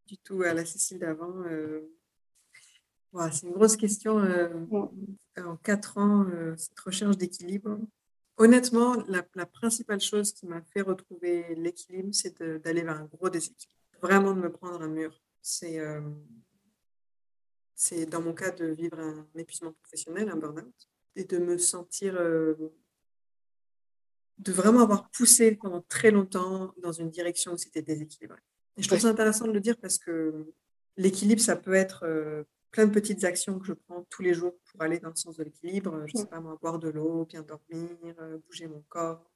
[0.07, 1.33] du tout à la Cécile d'avant.
[1.45, 1.89] Euh,
[3.11, 4.19] voilà, c'est une grosse question.
[4.19, 4.49] euh,
[5.37, 7.79] en quatre ans, euh, cette recherche d'équilibre.
[8.37, 13.29] Honnêtement, la, la principale chose qui m'a fait retrouver l'équilibre, c'est d'aller vers un gros
[13.29, 13.71] déséquilibre.
[14.01, 15.21] Vraiment de me prendre un mur.
[15.41, 16.01] C'est euh,
[17.75, 22.15] c'est dans mon cas de vivre un épuisement professionnel, un burn-out, et de me sentir,
[22.17, 22.55] euh,
[24.37, 28.39] de vraiment avoir poussé pendant très longtemps dans une direction où c'était déséquilibré.
[28.77, 30.53] Et je trouve ça intéressant de le dire parce que
[30.97, 34.53] l'équilibre, ça peut être euh, plein de petites actions que je prends tous les jours
[34.71, 36.05] pour aller dans le sens de l'équilibre.
[36.07, 39.29] Je sais pas, moi, boire de l'eau, bien dormir, euh, bouger mon corps.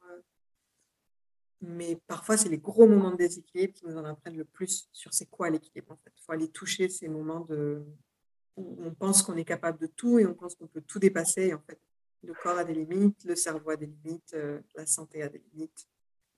[1.62, 5.13] Mais parfois, c'est les gros moments de déséquilibre qui nous en apprennent le plus sur
[5.13, 5.91] c'est quoi l'équilibre.
[5.91, 7.84] En fait, il faut aller toucher ces moments de
[8.60, 11.54] où on pense qu'on est capable de tout et on pense qu'on peut tout dépasser.
[11.54, 11.80] En fait,
[12.24, 15.41] le corps a des limites, le cerveau a des limites, euh, la santé a des
[15.54, 15.88] limites.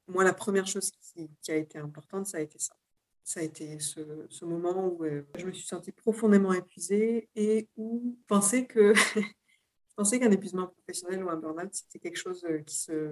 [0.07, 2.75] Moi, la première chose qui, a été importante, ça a été ça.
[3.23, 8.15] Ça a été ce, moment où euh, je me suis sentie profondément épuisée et où
[8.19, 8.93] je pensais que
[9.97, 13.11] je qu'un épuisement professionnel ou un burn-out, c'était quelque chose euh, qui se,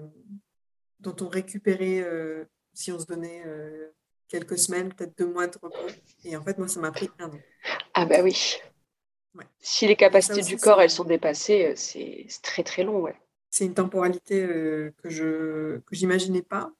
[0.99, 2.05] dont on récupérait
[2.73, 3.43] si on se donnait
[4.27, 5.77] quelques semaines, peut-être deux mois de repos.
[6.23, 7.39] Et en fait, moi, ça m'a pris un an.
[7.93, 8.59] Ah bah oui.
[9.39, 9.45] Ouais.
[9.59, 13.15] Si les capacités aussi, du corps, elles sont dépassées, euh, c'est très très long, ouais.
[13.49, 16.71] C'est une temporalité euh, que je que j'imaginais pas.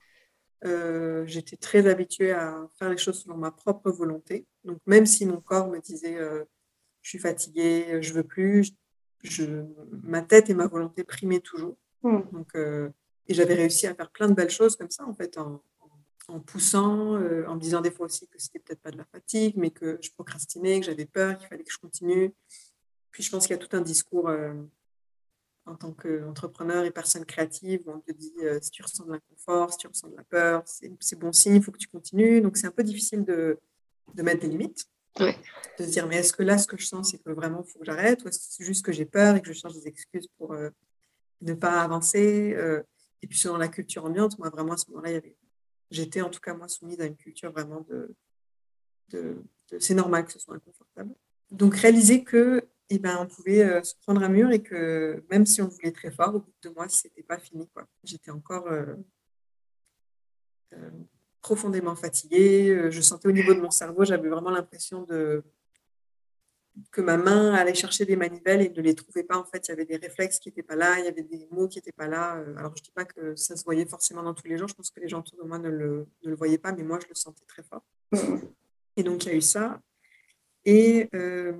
[0.66, 4.46] Euh, J'étais très habituée à faire les choses selon ma propre volonté.
[4.64, 6.44] Donc même si mon corps me disait euh,
[7.02, 8.74] je suis fatiguée, je veux plus,
[9.24, 9.64] je,
[10.04, 11.78] ma tête et ma volonté primaient toujours.
[12.04, 12.22] Hmm.
[12.32, 15.62] Donc et j'avais réussi à faire plein de belles choses comme ça en fait en,
[16.30, 19.06] en- poussant, euh, en me disant des fois aussi que c'était peut-être pas de la
[19.06, 22.34] fatigue, mais que je procrastinais, que j'avais peur, qu'il fallait que je continue.
[23.12, 24.54] Puis je pense qu'il y a tout un discours euh,
[25.66, 29.12] en tant qu'entrepreneur et personne créative où on te dit euh, si tu ressens de
[29.12, 32.42] l'inconfort, si tu ressens de la peur, c'est bon signe, il faut que tu continues.
[32.42, 33.58] Donc c'est un peu difficile de,
[34.14, 34.86] de mettre des limites.
[35.20, 35.36] Ouais.
[35.78, 37.70] De se dire mais est-ce que là ce que je sens c'est que vraiment il
[37.72, 39.74] faut que j'arrête ou est-ce que c'est juste que j'ai peur et que je cherche
[39.74, 40.56] des excuses pour
[41.42, 42.56] ne pas avancer
[43.22, 45.36] Et puis selon la culture ambiante, moi vraiment à ce moment-là, il y avait
[45.92, 48.16] j'étais en tout cas moi soumise à une culture vraiment de,
[49.80, 51.14] c'est normal que ce soit inconfortable.
[51.52, 55.46] Donc réaliser que eh ben, on pouvait euh, se prendre un mur et que même
[55.46, 57.70] si on voulait très fort, au bout de deux mois, c'était pas fini.
[58.04, 58.96] J'étais encore euh,
[60.74, 60.90] euh,
[61.42, 62.90] profondément fatiguée.
[62.90, 65.44] Je sentais au niveau de mon cerveau, j'avais vraiment l'impression de
[66.92, 69.38] que ma main allait chercher des manivelles et ne les trouvait pas.
[69.38, 71.48] En fait, il y avait des réflexes qui n'étaient pas là, il y avait des
[71.52, 72.38] mots qui n'étaient pas là.
[72.38, 74.68] Euh, Alors, je dis pas que ça se voyait forcément dans tous les gens.
[74.68, 76.84] Je pense que les gens autour de moi ne le, ne le voyaient pas, mais
[76.84, 77.84] moi, je le sentais très fort.
[78.98, 79.80] Et donc, il y a eu ça.
[80.66, 81.54] Et euh,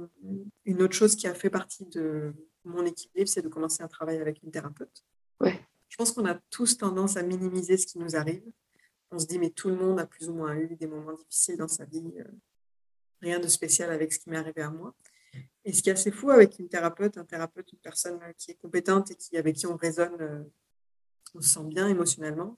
[0.66, 2.34] une autre chose qui a fait partie de
[2.66, 5.04] mon équilibre, c'est de commencer un travail avec une thérapeute.
[5.40, 5.60] Ouais.
[5.88, 8.44] Je pense qu'on a tous tendance à minimiser ce qui nous arrive.
[9.12, 11.58] On se dit, mais tout le monde a plus ou moins eu des moments difficiles
[11.58, 12.14] dans sa vie.
[12.20, 12.24] euh,
[13.22, 14.94] rien de spécial avec ce qui m'est arrivé à moi.
[15.70, 18.56] Et ce qui est assez fou avec une thérapeute, un thérapeute, une personne qui est
[18.56, 20.44] compétente et qui, avec qui on raisonne, euh,
[21.36, 22.58] on se sent bien émotionnellement,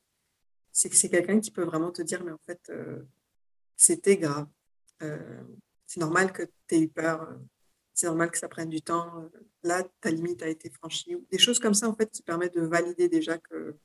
[0.71, 3.03] c'est que c'est quelqu'un qui peut vraiment te dire, mais en fait, euh,
[3.75, 4.47] c'était grave.
[5.01, 5.43] Euh,
[5.87, 7.37] c'est normal que tu aies eu peur.
[7.93, 9.29] C'est normal que ça prenne du temps.
[9.63, 11.17] Là, ta limite a été franchie.
[11.29, 13.75] Des choses comme ça, en fait, qui permettent de valider déjà que,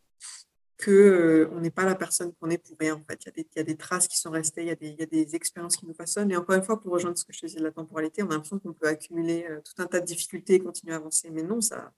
[0.77, 2.97] que euh, on n'est pas la personne qu'on est pour rien.
[2.97, 4.69] En fait, il y, a des, il y a des traces qui sont restées, il
[4.69, 6.31] y, a des, il y a des expériences qui nous façonnent.
[6.31, 8.27] Et encore une fois, pour rejoindre ce que je te disais de la temporalité, on
[8.27, 11.31] a l'impression qu'on peut accumuler euh, tout un tas de difficultés et continuer à avancer.
[11.31, 11.93] Mais non, ça,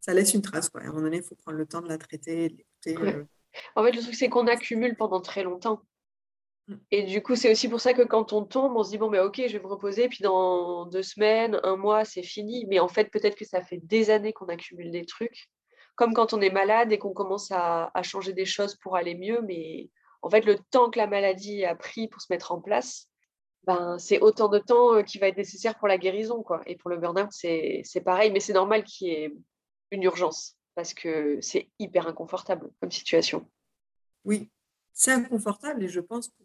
[0.00, 0.68] ça laisse une trace.
[0.68, 0.82] Quoi.
[0.82, 3.02] À un moment donné, il faut prendre le temps de la traiter, et de l'écouter.
[3.02, 3.16] Ouais.
[3.16, 3.24] euh.
[3.74, 5.82] En fait, le truc, c'est qu'on accumule pendant très longtemps.
[6.68, 6.74] Mm.
[6.92, 9.10] Et du coup, c'est aussi pour ça que quand on tombe, on se dit, bon,
[9.10, 12.66] ben ok, je vais me reposer, puis dans deux semaines, un mois, c'est fini.
[12.66, 15.48] Mais en fait, peut-être que ça fait des années qu'on accumule des trucs.
[15.96, 19.40] Comme quand on est malade et qu'on commence à, changer des choses pour aller mieux.
[19.42, 19.90] Mais
[20.22, 23.08] en fait, le temps que la maladie a pris pour se mettre en place,
[23.64, 26.42] ben, c'est autant de temps euh, qui va être nécessaire pour la guérison.
[26.42, 26.62] Quoi.
[26.66, 28.30] Et pour le burn-out, c'est pareil.
[28.30, 29.34] Mais c'est normal qu'il y ait
[29.90, 33.48] une urgence parce que c'est hyper inconfortable comme situation.
[34.24, 34.50] Oui,
[34.92, 36.44] c'est inconfortable et je pense que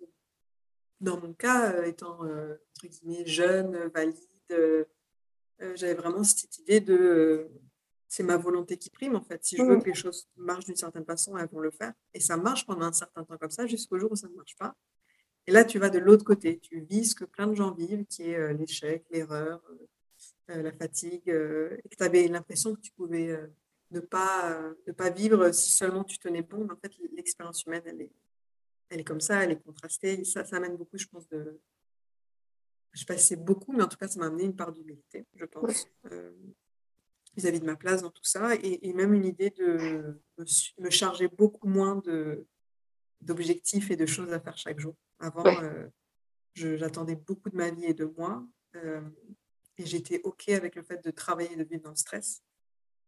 [1.02, 4.88] dans mon cas, euh, étant euh, entre guillemets jeune, valide,
[5.76, 7.50] j'avais vraiment cette idée de
[8.14, 9.42] c'est ma volonté qui prime en fait.
[9.46, 9.84] Si je veux Mhm.
[9.84, 11.94] que les choses marchent d'une certaine façon, elles vont le faire.
[12.14, 14.58] Et ça marche pendant un certain temps comme ça, jusqu'au jour où ça ne marche
[14.58, 14.76] pas.
[15.48, 16.60] Et là, tu vas de l'autre côté.
[16.60, 19.88] Tu vis ce que plein de gens vivent, qui est euh, l'échec, l'erreur, euh,
[20.52, 23.34] euh, la fatigue, euh, et que tu avais l'impression que tu pouvais
[23.92, 26.66] ne, pas, ne pas vivre si seulement tu tenais bon.
[26.66, 28.12] Mais en fait, l'expérience humaine, elle est,
[28.90, 30.26] elle est comme ça, elle est contrastée.
[30.26, 31.62] Ça, ça amène beaucoup, je pense, de.
[32.92, 34.74] Je sais pas si c'est beaucoup, mais en tout cas, ça m'a amené une part
[34.74, 35.88] d'humilité, je pense,
[37.36, 40.22] vis-à-vis de ma place dans tout ça, et, et même une idée de
[40.78, 42.02] me, charger beaucoup moins
[43.22, 44.96] d'objectifs et de choses à faire chaque jour.
[45.20, 45.64] Avant, Ouais.
[45.64, 45.88] euh,
[46.56, 48.46] j'attendais beaucoup de ma vie et de moi.
[48.76, 49.02] Euh,
[49.78, 52.44] et j'étais OK avec le fait de travailler et de vivre dans le stress.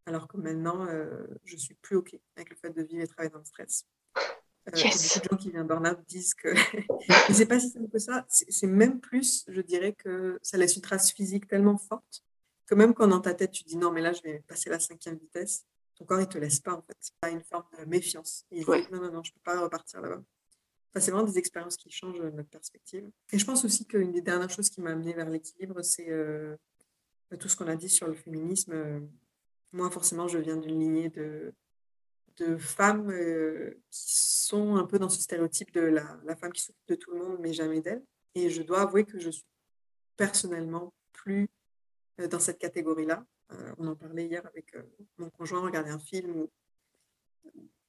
[0.06, 3.32] Alors que maintenant, euh, je suis plus OK avec le fait de vivre et travailler
[3.32, 3.86] dans le stress.
[4.18, 5.14] Euh, yes.
[5.16, 6.50] Beaucoup de gens qui viennent burn-out disent que
[7.32, 8.26] c'est pas si simple que ça.
[8.30, 12.24] C'est même plus, je dirais que ça laisse une trace physique tellement forte
[12.65, 14.80] que même quand dans ta tête tu dis non, mais là je vais passer la
[14.80, 16.97] cinquième vitesse, ton corps il te laisse pas en fait.
[16.99, 18.45] C'est pas une forme de méfiance.
[18.52, 20.21] Il dit non, non, non, je peux pas repartir là-bas.
[20.89, 23.10] Enfin, c'est vraiment des expériences qui changent notre perspective.
[23.32, 26.56] Et je pense aussi qu'une des dernières choses qui m'a amené vers l'équilibre, c'est euh,
[27.39, 29.10] tout ce qu'on a dit sur le féminisme.
[29.71, 31.52] moi, forcément, je viens d'une lignée de,
[32.38, 36.62] de femmes euh, qui sont un peu dans ce stéréotype de la, la femme qui
[36.62, 38.04] s'occupe de tout le monde, mais jamais d'elle.
[38.36, 39.45] Et je dois avouer que je suis
[40.15, 41.47] personnellement plus euh,
[42.17, 43.26] dans cette catégorie-là.
[43.52, 44.76] Euh, on en parlait hier avec
[45.17, 46.52] mon conjoint, on regardait un film où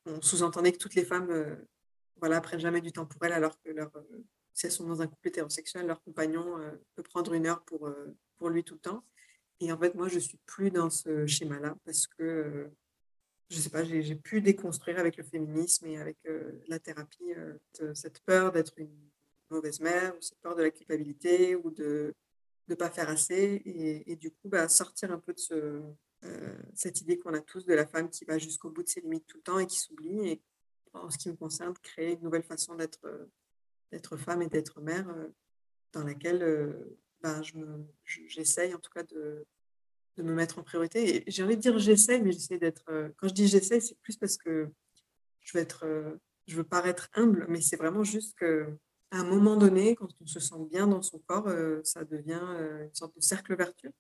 [0.07, 1.33] on sous-entendait que toutes les femmes
[2.17, 3.91] voilà, prennent jamais du temps pour elles, alors que leur,
[4.53, 6.59] si elles sont dans un couple hétérosexuel, leur compagnon
[6.95, 7.91] peut prendre une heure pour,
[8.37, 9.05] pour lui tout le temps.
[9.61, 12.71] Et en fait, moi, je suis plus dans ce schéma-là parce que
[13.51, 17.95] je sais pas, j'ai pu déconstruire avec le féminisme et avec euh, la thérapie euh,
[17.95, 19.11] cette peur d'être une
[19.51, 22.15] mauvaise mère, ou cette peur de la culpabilité, ou de
[22.69, 25.83] ne pas faire assez, et, du coup, bah, sortir un peu de
[26.25, 29.01] euh, cette idée qu'on a tous de la femme qui va jusqu'au bout de ses
[29.01, 30.43] limites tout le temps et qui s'oublie, et
[30.95, 33.29] en ce qui me concerne, créer une nouvelle façon d'être
[33.93, 35.07] d'être femme et d'être mère,
[35.93, 37.41] dans laquelle bah,
[38.05, 39.47] j'essaye je en tout cas de,
[40.17, 41.17] de me mettre en priorité.
[41.17, 42.85] Et j'ai envie de dire j'essaie, mais j'essaie d'être.
[42.89, 44.69] Euh, quand je dis j'essaie, c'est plus parce que
[45.41, 45.85] je veux être.
[45.87, 46.15] Euh,
[46.47, 48.67] je veux paraître humble, mais c'est vraiment juste que
[49.15, 52.41] à un moment donné, quand on se sent bien dans son corps, euh, ça devient
[52.83, 53.93] une sorte de cercle vertueux.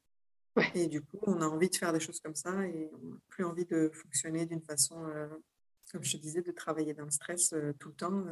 [0.74, 3.16] Et du coup, on a envie de faire des choses comme ça et on n'a
[3.28, 5.04] plus envie de fonctionner d'une façon,
[5.90, 8.24] comme je te disais, de travailler dans le stress tout le temps.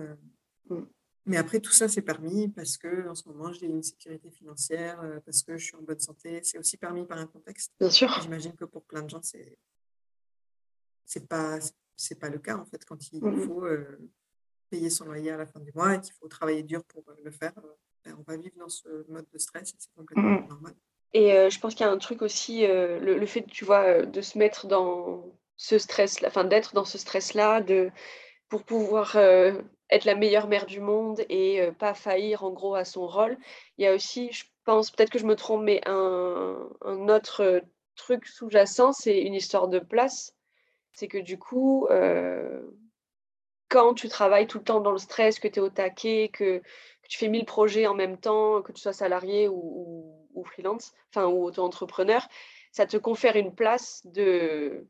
[0.68, 0.83] Mm.
[1.25, 5.01] Mais après, tout ça, c'est permis parce que en ce moment, j'ai une sécurité financière,
[5.03, 6.40] euh, parce que je suis en bonne santé.
[6.42, 7.73] C'est aussi permis par un contexte.
[7.79, 8.12] Bien sûr.
[8.21, 9.57] J'imagine que pour plein de gens, c'est
[11.05, 11.59] c'est pas
[11.97, 13.99] c'est pas le cas en fait quand il mmh faut euh,
[14.72, 17.14] payer son loyer à la fin du mois et qu'il faut travailler dur pour euh,
[17.22, 17.52] le faire.
[18.04, 20.74] Ben, on va vivre dans ce mode de stress et c'est complètement mmh normal.
[21.14, 24.20] Et je pense qu'il y a un truc aussi, le, le, fait, tu vois, de
[24.22, 27.90] se mettre dans ce stress, enfin d'être dans ce stress-là, de
[28.48, 33.06] pour pouvoir être la meilleure mère du monde et pas faillir en gros à son
[33.06, 33.37] rôle.
[33.76, 36.66] Il y a aussi, je pense, peut-être que je me trompe, mais un,
[37.11, 37.62] autre
[37.94, 40.35] truc sous-jacent, c'est une histoire de place.
[40.94, 41.87] C'est que du coup,
[43.72, 46.61] quand tu travailles tout le temps dans le stress, que tu es au taquet, que,
[47.08, 51.44] tu fais mille projets en même temps, que tu sois salarié ou, freelance, enfin, ou
[51.44, 52.26] auto-entrepreneur,
[52.70, 54.87] ça te confère une place de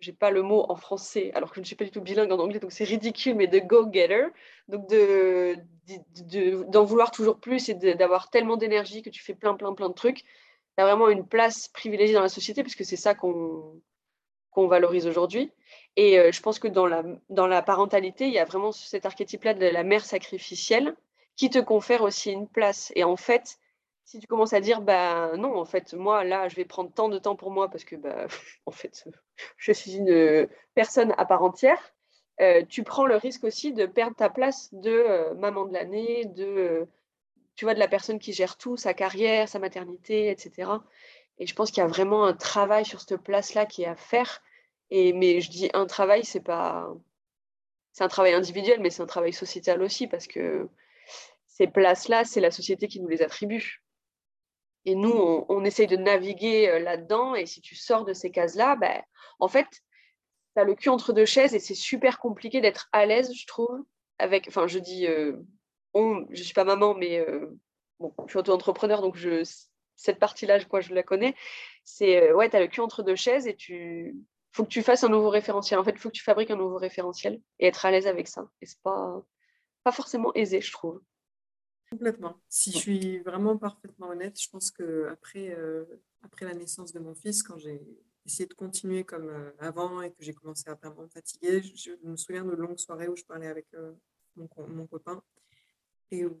[0.00, 2.32] j'ai pas le mot en français, alors que je ne suis pas du tout bilingue
[2.32, 4.26] en anglais, donc c'est ridicule, mais de go-getter,
[4.68, 5.56] donc de,
[6.68, 9.94] d'en vouloir toujours plus et d'avoir tellement d'énergie que tu fais plein, plein, plein de
[9.94, 10.24] trucs.
[10.76, 13.80] Tu as vraiment une place privilégiée dans la société, puisque c'est ça qu'on
[14.54, 15.52] qu'on valorise aujourd'hui.
[15.96, 19.66] Et euh, je pense que dans la, parentalité, il y a vraiment cet archétype-là de
[19.66, 20.94] la mère sacrificielle
[21.36, 22.92] qui te confère aussi une place.
[22.94, 23.58] Et en fait,
[24.04, 27.08] si tu commences à dire bah non en fait moi là je vais prendre tant
[27.08, 28.26] de temps pour moi parce que bah
[28.66, 29.08] en fait
[29.56, 31.94] je suis une personne à part entière
[32.40, 36.24] euh, tu prends le risque aussi de perdre ta place de euh, maman de l'année
[36.24, 36.84] de euh,
[37.54, 40.72] tu vois de la personne qui gère tout sa carrière sa maternité etc
[41.38, 43.86] et je pense qu'il y a vraiment un travail sur cette place là qui est
[43.86, 44.42] à faire
[44.90, 46.88] et mais je dis un travail c'est pas
[47.92, 50.68] c'est un travail individuel mais c'est un travail sociétal aussi parce que
[51.46, 53.84] ces places là c'est la société qui nous les attribue
[54.86, 57.34] et nous, on, essaye de naviguer euh, là-dedans.
[57.34, 59.02] Et si tu sors de ces cases-là, ben,
[59.40, 63.06] en fait, tu as le cul entre deux chaises et c'est super compliqué d'être à
[63.06, 63.82] l'aise, je trouve.
[64.18, 65.36] Avec, enfin, je dis, euh,
[66.30, 67.58] je suis pas maman, mais euh,
[67.98, 69.42] bon, je suis auto-entrepreneur, donc je,
[69.96, 71.34] cette partie-là, je, je la connais.
[71.84, 74.14] C'est, ouais, tu as le cul entre deux chaises et tu
[74.54, 75.80] faut que tu fasses un nouveau référentiel.
[75.80, 78.28] En fait, il faut que tu fabriques un nouveau référentiel et être à l'aise avec
[78.28, 78.48] ça.
[78.60, 79.20] Et c'est pas,
[79.82, 81.02] pas forcément aisé, je trouve.
[81.90, 82.40] Complètement.
[82.48, 85.84] Si je suis vraiment parfaitement honnête, je pense que après, euh,
[86.22, 87.80] après la naissance de mon fils, quand j'ai
[88.26, 91.90] essayé de continuer comme euh, avant et que j'ai commencé à vraiment me fatiguer, je,
[92.04, 93.92] me souviens de longues soirées où je parlais avec euh,
[94.36, 95.20] mon, mon, copain
[96.10, 96.36] et où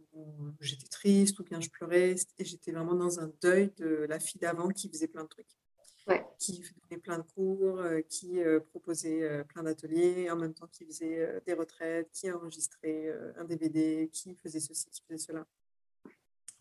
[0.60, 4.40] j'étais triste ou bien je pleurais et j'étais vraiment dans un deuil de la fille
[4.40, 5.56] d'avant qui faisait plein de trucs.
[6.38, 10.66] Qui donnait plein de cours, euh, qui euh, proposait euh, plein d'ateliers, en même temps
[10.66, 15.46] qui faisait des retraites, qui enregistrait un DVD, qui faisait ceci, qui faisait cela,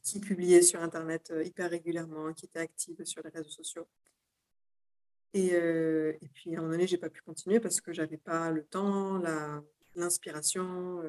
[0.02, 3.86] qui publiait sur Internet hyper régulièrement, qui était active sur les réseaux sociaux.
[5.34, 8.52] Et, et puis à un moment donné, j'ai pas pu continuer parce que j'avais pas
[8.52, 9.22] le temps,
[9.96, 11.02] l'inspiration,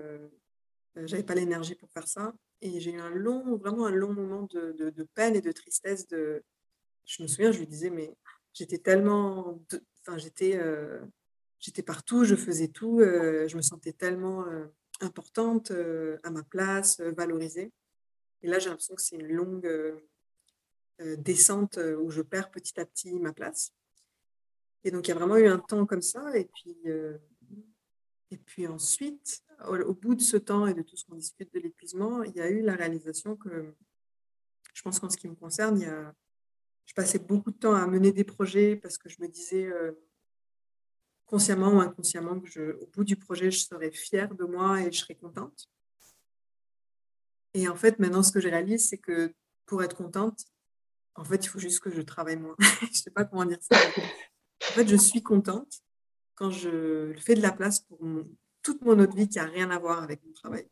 [0.97, 2.35] j'avais pas l'énergie pour faire ça.
[2.61, 6.07] et j'ai eu un long, vraiment un long moment de, de, peine et de tristesse.
[6.09, 6.43] De...
[7.05, 8.17] Je me souviens, je lui disais, mais
[8.53, 9.61] j'étais tellement.
[10.01, 11.01] Enfin, j'étais, euh,
[11.59, 14.67] j'étais partout, je faisais tout, euh, je me sentais tellement euh,
[15.01, 17.73] importante, euh, à ma place, euh, valorisée.
[18.43, 19.97] Et là, j'ai l'impression que c'est une longue euh,
[21.01, 23.73] euh, descente euh, où je perds petit à petit ma place.
[24.85, 26.37] Et donc, il y a vraiment eu un temps comme ça.
[26.37, 27.17] Et puis, euh,
[28.35, 31.61] et puis ensuite, au, bout de ce temps et de tout ce qu'on discute de
[31.61, 33.73] l'épuisement, il y a eu la réalisation que,
[34.75, 36.13] je pense qu'en ce qui me concerne, il y a,
[36.87, 39.93] je passais beaucoup de temps à mener des projets parce que je me disais, euh,
[41.27, 44.99] consciemment ou inconsciemment, que au bout du projet, je serais fière de moi et je
[44.99, 45.71] serais contente.
[47.55, 49.33] Et en fait, maintenant, ce que je réalise, c'est que
[49.65, 50.45] pour être contente,
[51.15, 52.57] en fait, il faut juste que je travaille moins.
[52.81, 53.77] je ne sais pas comment dire ça.
[53.77, 55.85] En fait, je suis contente
[56.35, 57.99] quand je fais de la place pour
[58.65, 60.67] toute mon autre vie qui n'a rien à voir avec mon travail.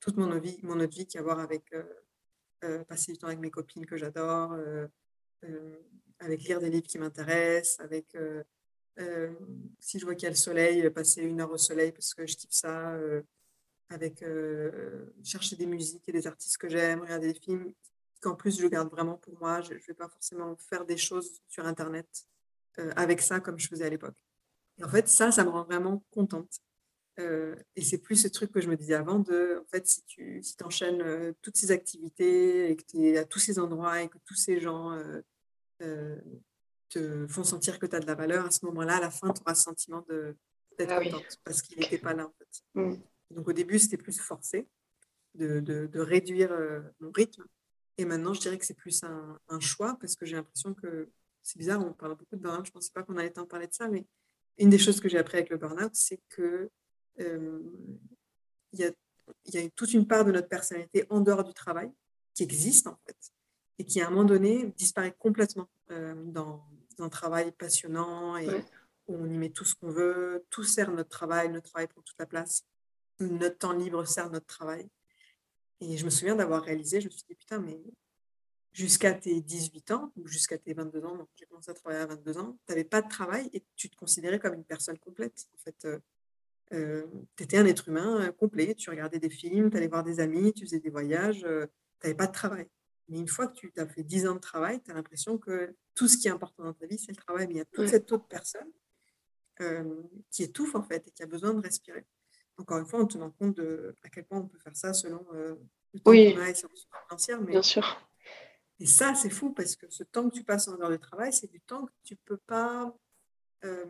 [0.00, 1.82] Toute mon autre vie, mon autre vie qui a à voir avec euh,
[2.62, 4.86] euh, passer du temps avec mes copines que j'adore, euh,
[6.20, 8.16] avec lire des livres qui m'intéressent, avec
[9.78, 12.26] si je vois qu'il y a le soleil, passer une heure au soleil parce que
[12.26, 12.98] je kiffe ça,
[13.88, 14.24] avec
[15.22, 17.72] chercher des musiques et des artistes que j'aime, regarder des films
[18.20, 19.60] qu'en plus je garde vraiment pour moi.
[19.60, 22.08] Je ne vais pas forcément faire des choses sur Internet
[22.96, 24.27] avec ça comme je faisais à l'époque.
[24.78, 26.60] Et en fait, ça, ça me rend vraiment contente.
[27.18, 30.04] Euh, et c'est plus ce truc que je me disais avant de, en fait, si
[30.04, 34.02] tu si enchaînes euh, toutes ces activités et que tu es à tous ces endroits
[34.02, 34.96] et que tous ces gens
[35.82, 36.16] euh,
[36.88, 39.32] te font sentir que tu as de la valeur, à ce moment-là, à la fin,
[39.32, 40.04] tu auras ce sentiment
[40.78, 42.62] d'être ah, contente parce qu'il n'était pas là, en fait.
[42.74, 42.96] Mm.
[43.30, 44.68] Donc au début, c'était plus forcé
[45.34, 46.56] de, de, de réduire
[47.00, 47.44] mon rythme.
[47.98, 51.10] Et maintenant, je dirais que c'est plus un, un, choix parce que j'ai l'impression que
[51.42, 53.66] c'est bizarre, on parle beaucoup de burn-out, je ne pensais pas qu'on allait en parler
[53.66, 54.06] de ça, mais
[54.58, 56.70] une des choses que j'ai appris avec le burn-out, c'est que
[57.20, 57.60] euh,
[58.72, 58.90] il y, a,
[59.46, 61.90] y, a, toute une part de notre personnalité en dehors du travail
[62.34, 63.16] qui existe en fait
[63.78, 66.64] et qui à un moment donné disparaît complètement euh, dans,
[66.96, 68.64] dans, un travail passionnant et ouais.
[69.06, 72.02] où on y met tout ce qu'on veut, tout sert notre travail, notre travail prend
[72.02, 72.64] toute la place,
[73.20, 74.88] notre temps libre sert notre travail.
[75.80, 77.80] Et je me souviens d'avoir réalisé, je me suis dit putain mais
[78.78, 82.06] jusqu'à tes 18 ans ou jusqu'à tes 22 ans, donc j'ai commencé à travailler à
[82.06, 85.48] 22 ans, tu n'avais pas de travail et tu te considérais comme une personne complète.
[85.54, 85.98] En fait, euh,
[86.72, 87.02] euh,
[87.36, 90.20] tu étais un être humain euh, complet, tu regardais des films, tu allais voir des
[90.20, 91.66] amis, tu faisais des voyages, euh,
[92.00, 92.68] tu n'avais pas de travail.
[93.08, 95.74] Mais une fois que tu as fait 10 ans de travail, tu as l'impression que
[95.96, 97.48] tout ce qui est important dans ta vie, c'est le travail.
[97.48, 97.88] Mais il y a toute ouais.
[97.88, 98.70] cette autre personne
[99.60, 102.04] euh, qui étouffe en fait et qui a besoin de respirer.
[102.58, 105.26] Encore une fois, en tenant compte de à quel point on peut faire ça selon
[105.34, 105.56] euh,
[105.94, 106.32] le temps oui.
[106.32, 107.40] qu'on a et ses ressources financières.
[107.40, 107.50] Mais...
[107.50, 108.07] Bien sûr.
[108.80, 111.32] Et ça, c'est fou parce que ce temps que tu passes en heure de travail,
[111.32, 112.94] c'est du temps que tu peux pas
[113.64, 113.86] euh,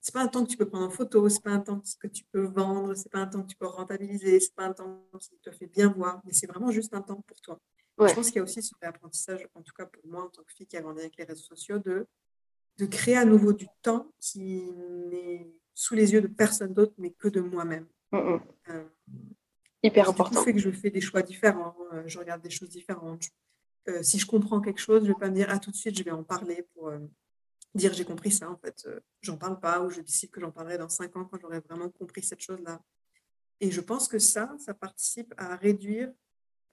[0.00, 2.08] c'est pas un temps que tu peux prendre en photo, c'est pas un temps que
[2.08, 5.06] tu peux vendre, c'est pas un temps que tu peux rentabiliser, c'est pas un temps
[5.20, 7.60] qui te fait bien voir, mais c'est vraiment juste un temps pour toi.
[7.98, 8.08] Ouais.
[8.08, 10.42] Je pense qu'il y a aussi ce apprentissage, en tout cas pour moi en tant
[10.42, 12.06] que fille qui a grandi avec les réseaux sociaux, de,
[12.78, 14.64] de créer à nouveau du temps qui
[15.08, 17.86] n'est sous les yeux de personne d'autre, mais que de moi-même.
[18.10, 18.40] Mm -hmm.
[18.70, 18.84] euh,
[19.84, 20.40] Hyper important.
[20.40, 23.24] Ça fait que je fais des choix différents, euh, je regarde des choses différentes.
[23.88, 25.76] Euh, si je comprends quelque chose, je ne vais pas me dire ah tout de
[25.76, 26.98] suite je vais en parler pour euh,
[27.74, 30.52] dire j'ai compris ça en fait, euh, j'en parle pas ou je décide que j'en
[30.52, 32.80] parlerai dans cinq ans quand j'aurai vraiment compris cette chose-là.
[33.60, 36.12] Et je pense que ça, ça participe à réduire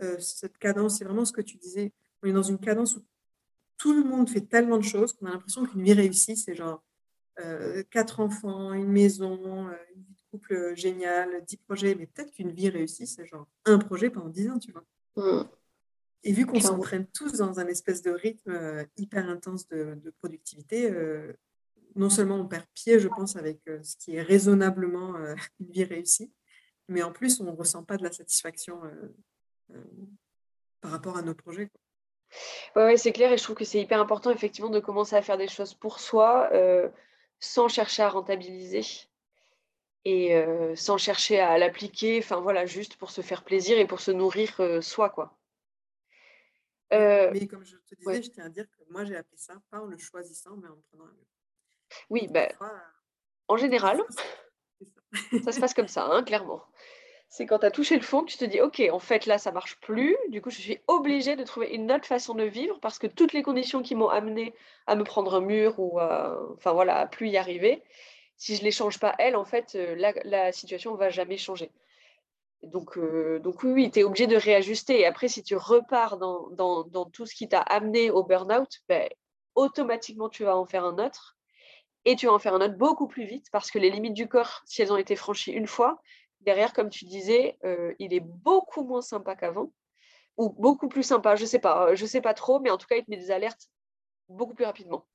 [0.01, 0.97] euh, cette cadence.
[0.97, 1.93] C'est vraiment ce que tu disais.
[2.22, 3.05] On est dans une cadence où
[3.78, 6.84] tout le monde fait tellement de choses qu'on a l'impression qu'une vie réussie, c'est genre
[7.89, 11.95] quatre enfants, une maison, une vie de couple géniale, dix projets.
[11.95, 14.84] Mais peut-être qu'une vie réussie, c'est genre un projet pendant dix ans, tu vois.
[15.16, 15.47] Mmh.
[16.24, 20.10] Et vu qu'on s'entraîne tous dans un espèce de rythme euh, hyper intense de, de
[20.20, 21.34] productivité, euh,
[21.96, 25.72] non seulement on perd pied, je pense, avec euh, ce qui est raisonnablement euh, une
[25.72, 26.32] vie réussie,
[26.90, 28.82] mais en plus, on ne ressent pas de la satisfaction
[30.82, 31.70] par rapport à nos projets.
[32.76, 35.22] Oui, ouais, c'est clair, et je trouve que c'est hyper important, effectivement, de commencer à
[35.22, 36.50] faire des choses pour soi,
[37.40, 38.82] sans chercher à rentabiliser
[40.04, 40.44] et
[40.76, 44.60] sans chercher à l'appliquer, enfin voilà, juste pour se faire plaisir et pour se nourrir
[44.82, 45.39] soi, quoi.
[46.94, 48.22] Euh, mais comme je te disais, ouais.
[48.22, 50.78] je tiens à dire que moi j'ai appris ça pas en le choisissant, mais en
[50.90, 51.26] prenant un mur.
[52.10, 52.72] Oui, ben, bah,
[53.48, 54.24] en général, ça.
[55.44, 55.52] ça.
[55.52, 56.64] se passe comme ça, hein, clairement.
[57.32, 59.38] C'est quand tu as touché le fond que tu te dis, OK, en fait là
[59.38, 62.80] ça marche plus, du coup je suis obligée de trouver une autre façon de vivre
[62.80, 64.56] parce que toutes les conditions qui m'ont amené
[64.88, 67.84] à me prendre un mur ou à, enfin voilà, à plus y arriver,
[68.36, 71.70] si je les change pas elles, en fait euh, la, la situation va jamais changer.
[72.64, 74.99] Donc, euh, donc oui, oui tu es obligé de réajuster.
[74.99, 79.10] Et après, si tu repars dans, dans, tout ce qui t'a amené au burn-out, ben,
[79.55, 81.38] automatiquement, tu vas en faire un autre.
[82.05, 84.28] Et tu vas en faire un autre beaucoup plus vite parce que les limites du
[84.28, 86.01] corps, si elles ont été franchies une fois,
[86.41, 89.72] derrière, comme tu disais, euh, il est beaucoup moins sympa qu'avant.
[90.38, 92.95] ou beaucoup plus sympa, je sais pas, je sais pas trop, mais en tout cas,
[92.97, 93.70] il te met des alertes
[94.30, 95.05] beaucoup plus rapidement,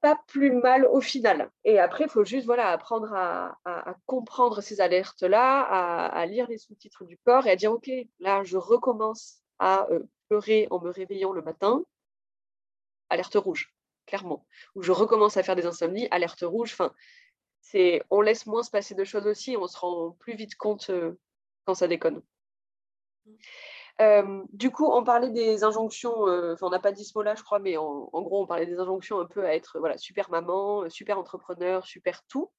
[0.00, 1.50] pas plus mal au final.
[1.64, 3.58] Et après, il faut juste voilà, apprendre à,
[4.06, 7.90] comprendre ces alertes-là, à, lire les sous-titres du corps et à dire, OK,
[8.20, 11.82] là, je recommence à euh, pleurer en me réveillant le matin,
[13.10, 13.74] alerte rouge,
[14.06, 14.46] clairement.
[14.74, 16.76] Ou je recommence à faire des insomnies, alerte rouge.
[18.10, 21.18] On laisse moins se passer de choses aussi, on se rend plus vite compte euh,
[21.64, 22.22] quand ça déconne.
[24.00, 27.42] Euh, du coup, on parlait des injonctions, euh, on n'a pas dit ce mot-là, je
[27.42, 30.84] crois, mais en, gros, on parlait des injonctions un peu à être voilà, super maman,
[30.84, 32.50] euh, super entrepreneur, super tout.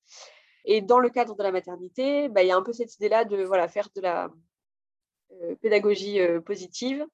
[0.66, 3.24] Et dans le cadre de la maternité, bah, il y a un peu cette idée-là
[3.24, 4.30] de voilà, faire de la
[5.62, 7.06] pédagogie positive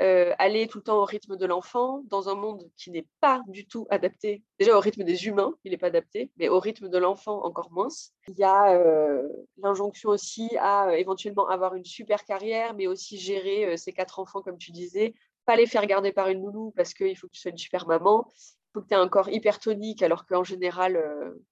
[0.00, 3.42] euh, aller tout le temps au rythme de l'enfant dans un monde qui n'est pas
[3.48, 4.44] du tout adapté.
[4.60, 7.72] Déjà au rythme des humains, il n'est pas adapté, mais au rythme de l'enfant encore
[7.72, 7.88] moins.
[8.28, 13.18] Il y a euh, l'injonction aussi à euh, éventuellement avoir une super carrière, mais aussi
[13.18, 15.14] gérer ces quatre enfants, comme tu disais.
[15.46, 17.88] Pas les faire garder par une nounou parce qu'il faut que tu sois une super
[17.88, 18.28] maman.
[18.36, 21.02] Il faut que tu aies un corps hypertonique, alors qu'en général,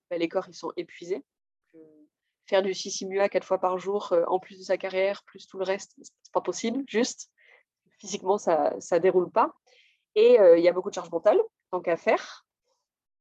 [0.09, 1.25] bah, les corps, ils sont épuisés
[2.49, 5.59] faire du 6 simua quatre fois par jour, en plus de sa carrière, plus tout
[5.59, 7.29] le reste, c'est pas possible, juste
[7.99, 9.55] physiquement, ça ne déroule pas.
[10.17, 11.39] Et euh, il y a beaucoup de charge mentale,
[11.71, 12.47] tant qu'à faire.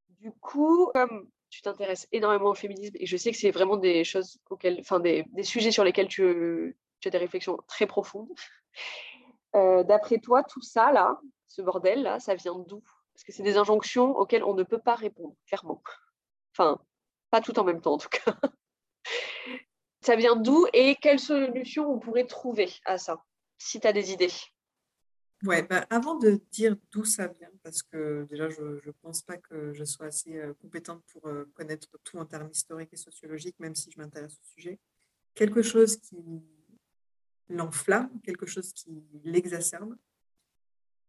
[0.08, 4.02] Du coup, comme tu t'intéresses énormément au féminisme, et je sais que c'est vraiment des
[4.02, 8.28] choses auxquelles, enfin des, sujets sur lesquels tu, as des réflexions très profondes.
[9.54, 12.82] Euh, d'après toi, tout ça là, ce bordel là, ça vient d'où?
[13.14, 15.82] Parce que c'est des injonctions auxquelles on ne peut pas répondre, clairement.
[16.52, 16.78] Enfin,
[17.30, 18.36] pas tout en même temps en tout cas.
[20.02, 23.22] ça vient d'où et quelles solutions on pourrait trouver à ça,
[23.56, 24.32] si tu as des idées?
[25.44, 29.36] Ouais, bah, avant de dire d'où ça vient, parce que déjà, je ne pense pas
[29.36, 33.58] que je sois assez euh, compétente pour euh, connaître tout en termes historiques et sociologiques,
[33.60, 34.78] même si je m'intéresse au sujet,
[35.34, 36.16] quelque chose qui
[37.50, 39.94] l'enflamme, quelque chose qui l'exacerbe,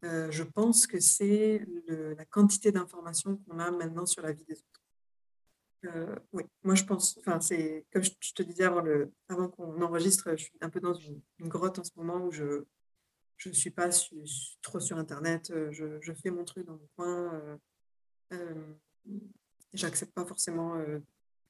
[0.04, 4.56] euh, je pense que c'est la quantité d'informations qu'on a maintenant sur la vie des
[4.56, 6.24] autres.
[6.34, 8.84] oui, moi je pense, enfin c'est comme je, te disais avant,
[9.30, 12.66] avant qu'on enregistre, je suis un peu dans une grotte en ce moment où je,
[13.38, 13.90] je ne suis pas
[14.62, 17.34] trop sur Internet, euh, je, fais mon truc dans mon coin.
[17.34, 17.58] Euh,
[18.34, 18.74] euh,
[19.74, 21.00] J'accepte pas forcément euh,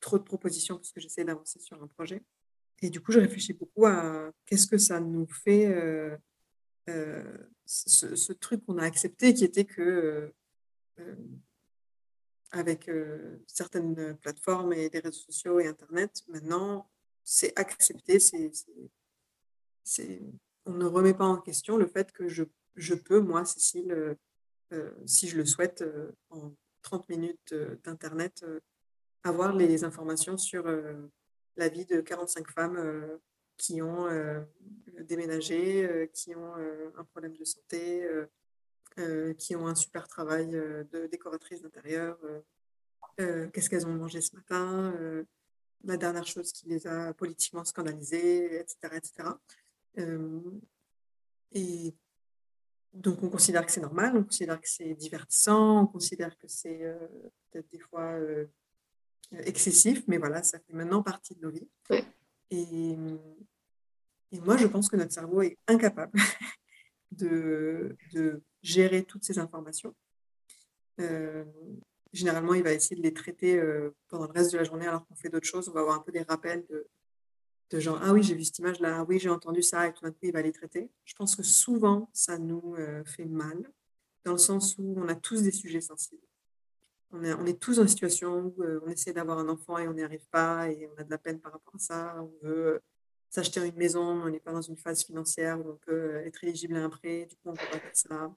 [0.01, 2.21] trop de propositions parce que j'essaie d'avancer sur un projet.
[2.81, 5.65] Et du coup, je réfléchis beaucoup à qu'est-ce que ça nous fait,
[7.65, 10.31] ce, truc qu'on a accepté qui était que,
[12.51, 12.91] avec
[13.47, 16.87] certaines plateformes et des réseaux sociaux et Internet, maintenant,
[17.23, 18.51] c'est accepté, c'est
[20.67, 22.43] on ne remet pas en question le fait que je,
[22.75, 24.15] je peux, moi, Cécile, euh,
[24.73, 26.53] euh, si je le souhaite, euh, en
[26.83, 27.53] 30 minutes
[27.83, 28.45] d'Internet,
[29.23, 30.63] avoir les informations sur
[31.57, 33.19] la vie de 45 femmes
[33.57, 34.07] qui ont
[35.01, 36.53] déménagé, qui ont
[36.95, 38.07] un problème de santé,
[39.37, 42.17] qui ont un super travail de décoratrice d'intérieur,
[43.17, 44.93] qu'est-ce qu'elles ont mangé ce matin,
[45.83, 48.77] la dernière chose qui les a politiquement scandalisées, etc.
[48.95, 49.29] etc.
[49.97, 50.39] Euh,
[51.51, 51.93] et
[52.93, 56.83] donc, on considère que c'est normal, on considère que c'est divertissant, on considère que c'est
[56.83, 57.07] euh,
[57.51, 58.45] peut-être des fois euh,
[59.31, 61.69] excessif, mais voilà, ça fait maintenant partie de nos vies.
[62.49, 62.95] Et,
[64.31, 66.17] et, moi, je pense que notre cerveau est incapable
[67.11, 69.93] de, de gérer toutes ces informations.
[72.13, 73.61] généralement, il va essayer de les traiter
[74.07, 75.69] pendant le reste de la journée alors qu'on fait d'autres choses.
[75.69, 76.87] On va avoir un peu des rappels de
[77.69, 79.93] de genre ah oui j'ai vu cette image là, ah oui j'ai entendu ça et
[79.93, 80.89] tout d'un coup il va les traiter.
[81.05, 83.71] Je pense que souvent ça nous euh, fait mal
[84.23, 86.21] dans le sens où on a tous des sujets sensibles.
[87.11, 89.87] On est, on est tous une situation où euh, on essaie d'avoir un enfant et
[89.87, 92.15] on n'y arrive pas et on a de la peine par rapport à ça.
[92.21, 92.79] On veut euh,
[93.29, 96.43] s'acheter une maison, mais on n'est pas dans une phase financière où on peut être
[96.43, 98.35] éligible à un prêt, du coup on ne peut pas faire ça,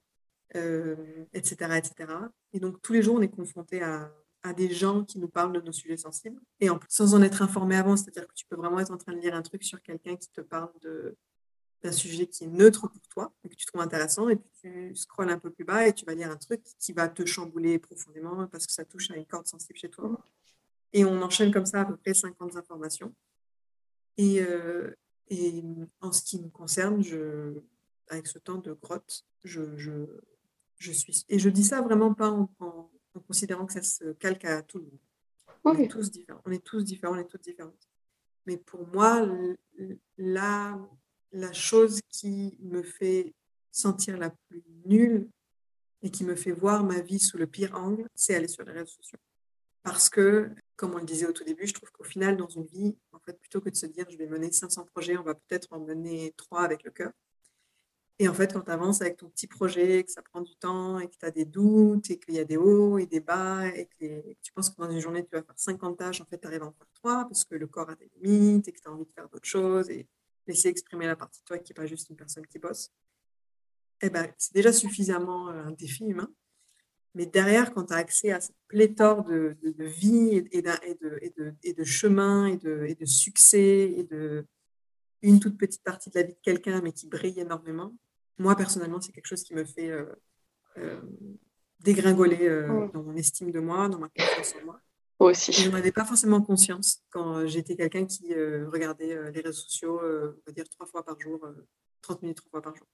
[1.33, 2.13] etc., etc.
[2.53, 4.13] Et donc tous les jours on est confronté à,
[4.43, 7.23] à des gens qui nous parlent de nos sujets sensibles et en plus, sans en
[7.23, 9.63] être informé avant, c'est-à-dire que tu peux vraiment être en train de lire un truc
[9.63, 10.71] sur quelqu'un qui te parle
[11.83, 15.31] d'un sujet qui est neutre pour toi que tu trouves intéressant et puis tu scrolles
[15.31, 18.47] un peu plus bas et tu vas lire un truc qui va te chambouler profondément
[18.47, 20.19] parce que ça touche à une corde sensible chez toi.
[20.93, 23.15] Et on enchaîne comme ça à peu près 50 informations.
[24.17, 24.95] Et, euh,
[25.29, 25.63] et
[26.01, 27.03] en ce qui me concerne,
[28.09, 31.25] avec ce temps de grotte, je, je, suis...
[31.29, 34.85] Et je dis ça vraiment pas en considérant que ça se calque à tout le
[34.85, 34.99] monde.
[35.65, 37.89] On est tous différents, on est tous différents, on est toutes différentes.
[38.47, 39.27] Mais pour moi,
[40.17, 40.79] la,
[41.33, 43.35] la chose qui me fait
[43.71, 45.29] sentir la plus nulle
[46.03, 48.73] et qui me fait voir ma vie sous le pire angle, c'est aller sur les
[48.73, 49.19] réseaux sociaux.
[49.83, 52.67] Parce que, comme on le disait au tout début, je trouve qu'au final, dans une
[52.67, 55.35] vie, en fait, plutôt que de se dire je vais mener 500 projets, on va
[55.35, 57.13] peut-être en mener trois avec le cœur.
[58.23, 60.99] Et en fait, quand tu avances avec ton petit projet, que ça prend du temps
[60.99, 63.67] et que tu as des doutes et qu'il y a des hauts et des bas
[63.69, 66.39] et que, tu penses que dans une journée, tu vas faire 50 tâches, en fait,
[66.39, 68.79] tu arrives à en faire 3 parce que le corps a des limites et que
[68.79, 70.07] tu as envie de faire d'autres choses et
[70.47, 72.93] laisser exprimer la partie de toi qui n'est pas juste une personne qui bosse.
[74.03, 76.31] Eh ben, c'est déjà suffisamment euh, un défi humain.
[77.15, 81.73] Mais derrière, quand tu as accès à cette pléthore de, vie et, de, et, et
[81.73, 84.45] de chemin et de, et de succès et de
[85.23, 87.95] une toute petite partie de la vie de quelqu'un, mais qui brille énormément,
[88.41, 90.07] moi, personnellement, c'est quelque chose qui me fait euh,
[90.79, 91.01] euh,
[91.81, 94.81] dégringoler euh, dans mon estime de moi, dans ma confiance en moi.
[95.21, 95.53] Aussi.
[95.53, 99.61] je n'en avais pas forcément conscience quand j'étais quelqu'un qui euh, regardait euh, les réseaux
[99.61, 101.53] sociaux, euh, on va dire trois fois par jour, euh,
[102.01, 102.87] 30 minutes trois fois par jour.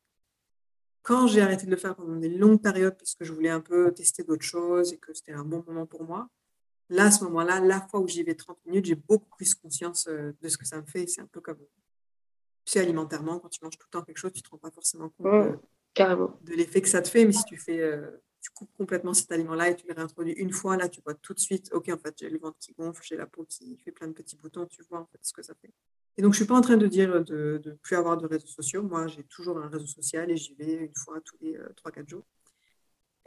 [1.03, 3.61] Quand j'ai arrêté de le faire pendant des longues périodes parce que je voulais un
[3.61, 6.29] peu tester d'autres choses et que c'était un bon moment pour moi,
[6.89, 10.09] là, à ce moment-là, la fois où j'y vais 30 minutes, j'ai beaucoup plus conscience
[10.09, 11.07] de ce que ça me fait.
[11.07, 11.61] C'est un peu comme,
[12.73, 14.71] sais, alimentairement, quand tu manges tout le temps quelque chose, tu ne te rends pas
[14.71, 15.53] forcément compte Mm.
[15.53, 15.59] de,
[15.95, 16.39] Carrément.
[16.43, 17.25] de l'effet que ça te fait.
[17.25, 18.11] Mais si tu fais, euh,
[18.41, 21.35] tu coupes complètement cet aliment-là et tu le réintroduis une fois, là, tu vois tout
[21.35, 23.93] de suite, ok, en fait, j'ai le ventre qui gonfle, j'ai la peau qui fait
[23.93, 25.73] plein de petits boutons, tu vois en fait ce que ça fait.
[26.19, 28.47] Et donc, je suis pas en train de dire de ne plus avoir de réseaux
[28.47, 28.83] sociaux.
[28.83, 32.09] Moi, j'ai toujours un réseau social et j'y vais une fois tous les euh, 3-4
[32.09, 32.25] jours.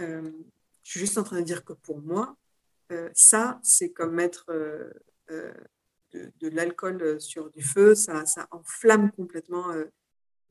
[0.02, 0.32] Euh,
[0.84, 2.36] je suis juste en train de dire que pour moi,
[2.92, 4.46] euh, ça, c'est comme mettre
[6.12, 7.96] de, de l'alcool euh, sur du feu.
[7.96, 9.86] Ça, ça enflamme complètement euh,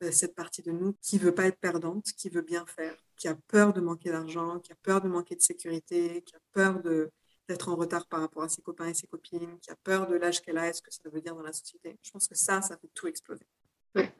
[0.03, 3.27] euh, cette partie de nous qui veut pas être perdante, qui veut bien faire, qui
[3.27, 6.81] a peur de manquer d'argent, qui a peur de manquer de sécurité, qui a peur
[6.81, 7.11] de
[7.49, 10.15] d'être en retard par rapport à ses copains et ses copines, qui a peur de
[10.15, 11.97] l'âge qu'elle a et ce que ça veut dire dans la société.
[12.03, 13.47] Je pense que ça, ça fait tout exploser.
[13.95, 14.13] Ouais.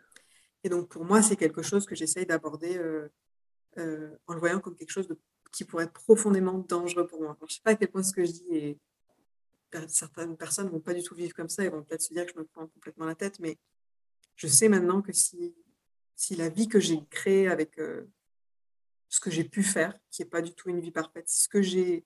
[0.63, 3.07] Et donc, pour moi, c'est quelque chose que j'essaye d'aborder euh,
[3.77, 5.15] euh, en le voyant comme quelque chose de,
[5.51, 7.35] qui pourrait être profondément dangereux pour moi.
[7.37, 8.77] Alors, je ne sais pas à quel point ce que je dis est...
[9.87, 12.25] Certaines personnes ne vont pas du tout vivre comme ça et vont peut-être se dire
[12.25, 13.57] que je me prends complètement la tête, mais
[14.35, 15.53] je sais maintenant que si,
[16.15, 18.09] si la vie que j'ai créée avec euh,
[19.09, 21.61] ce que j'ai pu faire, qui n'est pas du tout une vie parfaite, ce que
[21.61, 22.05] j'ai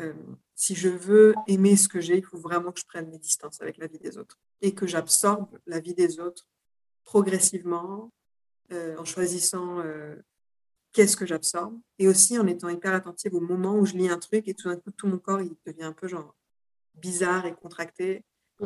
[0.00, 0.14] euh,
[0.54, 3.60] si je veux aimer ce que j'ai, il faut vraiment que je prenne mes distances
[3.60, 6.48] avec la vie des autres et que j'absorbe la vie des autres
[7.04, 8.10] progressivement
[8.72, 9.82] euh, en choisissant
[10.92, 14.18] qu'est-ce que j'absorbe et aussi en étant hyper attentive au moment où je lis un
[14.18, 16.34] truc et tout d'un coup tout mon corps il devient un peu genre
[17.00, 18.24] bizarre et contracté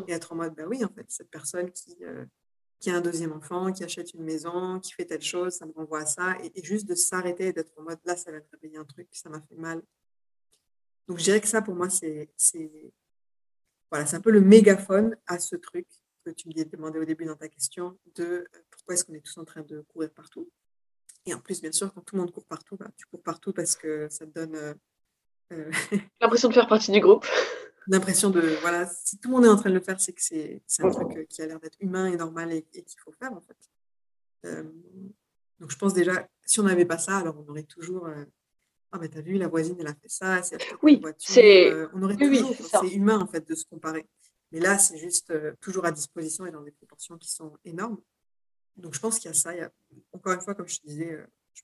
[0.08, 2.24] et être en mode bah oui en fait cette personne qui euh,
[2.80, 5.72] qui a un deuxième enfant, qui achète une maison, qui fait telle chose, ça me
[5.72, 8.38] renvoie à ça et, et juste de s'arrêter et d'être en mode là ça va
[8.38, 9.82] me réveiller un truc, ça m'a fait mal
[11.08, 12.28] donc, je dirais que ça, pour moi, c'est
[13.90, 15.86] voilà, un peu le mégaphone à ce truc
[16.24, 19.20] que tu me demandé au début dans ta question de euh, pourquoi est-ce qu'on est
[19.20, 20.50] tous en train de courir partout?
[21.26, 23.52] Et en plus, bien sûr, quand tout le monde court partout, bah, tu cours partout
[23.52, 24.74] parce que ça te donne euh,
[25.52, 25.70] euh,
[26.20, 27.26] L'impression de faire partie du groupe.
[27.86, 30.22] l'impression de, voilà, si tout le monde est en train de le faire, c'est que
[30.22, 33.12] c'est un truc euh, qui a l'air d'être humain et normal et, et qu'il faut
[33.12, 33.56] faire, en fait.
[34.44, 34.64] Euh,
[35.60, 38.24] donc, je pense déjà, si on n'avait pas ça, alors on aurait toujours euh,
[38.92, 42.02] ah mais t'as vu la voisine elle a fait ça, c'est oui, c'est euh, on
[42.02, 44.06] aurait oui, toujours, oui, c'est humain en fait de se comparer.
[44.52, 47.98] Mais là c'est juste toujours à disposition et dans des proportions qui sont énormes.
[48.76, 49.52] Donc je pense qu'il y a ça.
[49.52, 49.72] Il y a,
[50.12, 51.18] encore une fois comme je te disais,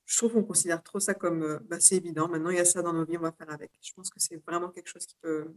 [0.07, 2.27] je trouve qu'on considère trop ça comme bah, c'est évident.
[2.29, 3.71] Maintenant il y a ça dans nos vies, on va faire avec.
[3.81, 5.53] Je pense que c'est vraiment quelque chose qui peut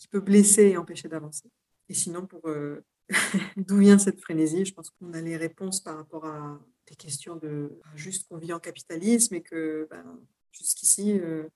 [0.00, 1.48] qui peut blesser et empêcher d'avancer.
[1.88, 2.82] Et sinon pour euh,
[3.56, 7.36] d'où vient cette frénésie, je pense qu'on a les réponses par rapport à des questions
[7.36, 10.18] de juste qu'on vit en capitalisme et que ben,
[10.52, 11.46] jusqu'ici, euh,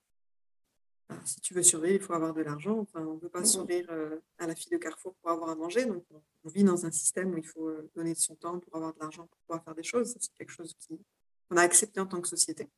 [1.09, 2.79] bah, si tu veux survivre, il faut avoir de l'argent.
[2.79, 5.55] Enfin, on ne peut pas sourire euh, à la fille de Carrefour pour avoir à
[5.55, 5.85] manger.
[5.85, 8.75] Donc, on, on vit dans un système où il faut donner de son temps pour
[8.75, 10.15] avoir de l'argent, pour pouvoir faire des choses.
[10.19, 12.69] C'est quelque chose qu'on a accepté en tant que société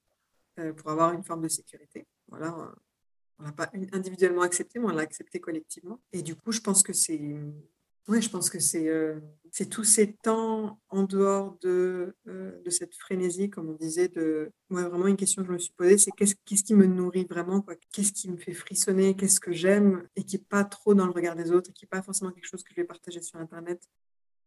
[0.78, 2.08] pour avoir une forme de sécurité.
[2.30, 2.74] Voilà,
[3.40, 6.00] on l'a pas individuellement accepté, mais on l'a accepté collectivement.
[6.14, 7.20] Et du coup, je pense que c'est
[8.08, 9.20] oui, je pense que c'est euh,
[9.70, 14.10] tous ces temps en dehors de, euh, cette frénésie, comme on disait.
[14.70, 17.66] Ouais, vraiment, une question que je me suis posée, c'est qu'est-ce qui me nourrit vraiment
[17.92, 19.16] Qu'est-ce qui me fait frissonner?
[19.16, 20.08] Qu'est-ce que j'aime?
[20.16, 22.32] Et qui n'est pas trop dans le regard des autres, et qui n'est pas forcément
[22.32, 23.82] quelque chose que je vais partager sur Internet.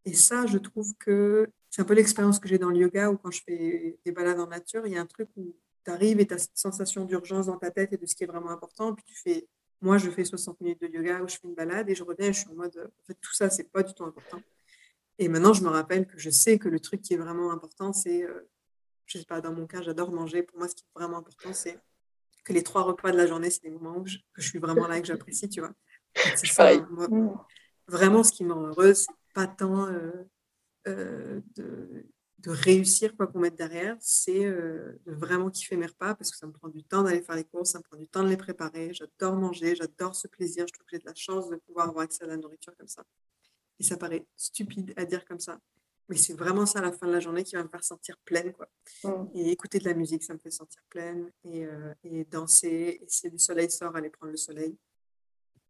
[0.05, 3.17] Et ça, je trouve que c'est un peu l'expérience que j'ai dans le yoga, où
[3.17, 6.19] quand je fais des balades en nature, il y a un truc où tu arrives
[6.19, 8.49] et tu as cette sensation d'urgence dans ta tête et de ce qui est vraiment
[8.51, 9.47] important, puis tu fais
[9.81, 12.27] moi, je fais 60 minutes de yoga où je fais une balade et je reviens
[12.27, 14.39] et je suis en mode, en fait, tout ça, c'est pas du tout important.
[15.17, 17.91] Et maintenant, je me rappelle que je sais que le truc qui est vraiment important,
[17.91, 18.47] c'est, euh,
[19.05, 20.43] je sais pas, dans mon cas, j'adore manger.
[20.43, 21.79] Pour moi, ce qui est vraiment important, c'est
[22.43, 24.59] que les trois repas de la journée, c'est des moments où je, que je suis
[24.59, 25.73] vraiment là et que j'apprécie, tu vois.
[26.35, 27.47] C'est ça, moi,
[27.87, 30.11] vraiment, ce qui me rend heureuse, c'est pas tant euh,
[30.87, 32.05] euh, de,
[32.41, 36.37] de réussir quoi qu'on mette derrière, c'est euh, de vraiment kiffer mes repas parce que
[36.37, 38.29] ça me prend du temps d'aller faire les courses, ça me prend du temps de
[38.29, 38.93] les préparer.
[38.93, 40.65] J'adore manger, j'adore ce plaisir.
[40.67, 42.87] Je trouve que j'ai de la chance de pouvoir avoir accès à la nourriture comme
[42.87, 43.03] ça.
[43.79, 45.59] Et ça paraît stupide à dire comme ça.
[46.09, 48.17] mais c'est vraiment ça à la fin de la journée qui va me faire sentir
[48.25, 48.53] pleine.
[48.53, 48.67] Quoi.
[49.03, 49.29] Mm.
[49.35, 51.31] Et écouter de la musique, ça me fait sentir pleine.
[51.43, 54.75] Et, euh, et danser, et si le soleil sort, aller prendre le soleil.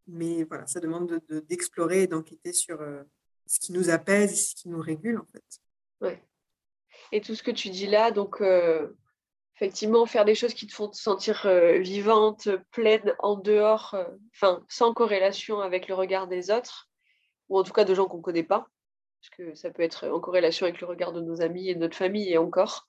[0.07, 3.03] Mais voilà, ça demande d'explorer de, d'explorer et d'enquêter sur euh,
[3.45, 5.43] ce qui nous apaise et ce qui nous régule, en fait.
[6.01, 6.23] Ouais.
[7.11, 8.95] Et tout ce que tu dis là, donc euh,
[9.55, 14.05] effectivement, faire des choses qui te font te sentir euh, vivante, pleine en dehors, euh,
[14.33, 16.89] enfin, sans corrélation avec le regard des autres,
[17.49, 18.67] ou en tout cas de gens qu'on ne connaît pas,
[19.21, 21.79] parce que ça peut être en corrélation avec le regard de nos amis et de
[21.79, 22.87] notre famille et encore.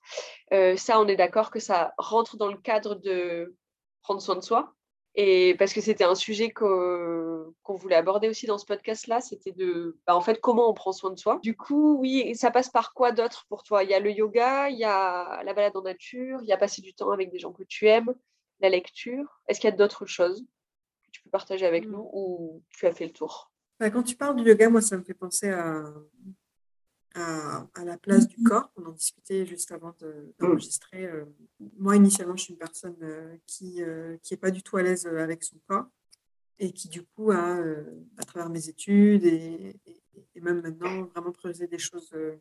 [0.51, 3.55] Ça, on est d'accord que ça rentre dans le cadre de
[4.01, 4.73] prendre soin de soi.
[5.15, 9.97] Et parce que c'était un sujet qu'on voulait aborder aussi dans ce podcast-là, c'était de,
[10.07, 11.39] bah, en fait, comment on prend soin de soi.
[11.43, 13.83] Du coup, oui, ça passe par quoi d'autre pour toi?
[13.83, 16.57] Il y a le yoga, il y a la balade en nature, il y a
[16.57, 18.13] passer du temps avec des gens que tu aimes,
[18.59, 19.41] la lecture.
[19.47, 20.43] Est-ce qu'il y a d'autres choses
[21.05, 21.91] que tu peux partager avec Mm.
[21.91, 23.51] nous ou tu as fait le tour?
[23.79, 25.83] Bah, quand tu parles du yoga, moi, ça me fait penser à,
[27.15, 28.71] à, à la place du corps.
[28.75, 31.05] On en discutait juste avant de- d'enregistrer.
[31.05, 31.25] Euh,
[31.77, 35.19] moi, initialement, je suis une personne euh, qui n'est pas du tout à l'aise euh,
[35.19, 35.85] avec son corps
[36.59, 37.83] et qui, du coup, a, euh,
[38.17, 40.01] à travers mes études et, et-
[40.35, 42.35] et même maintenant, vraiment creusé des choses euh,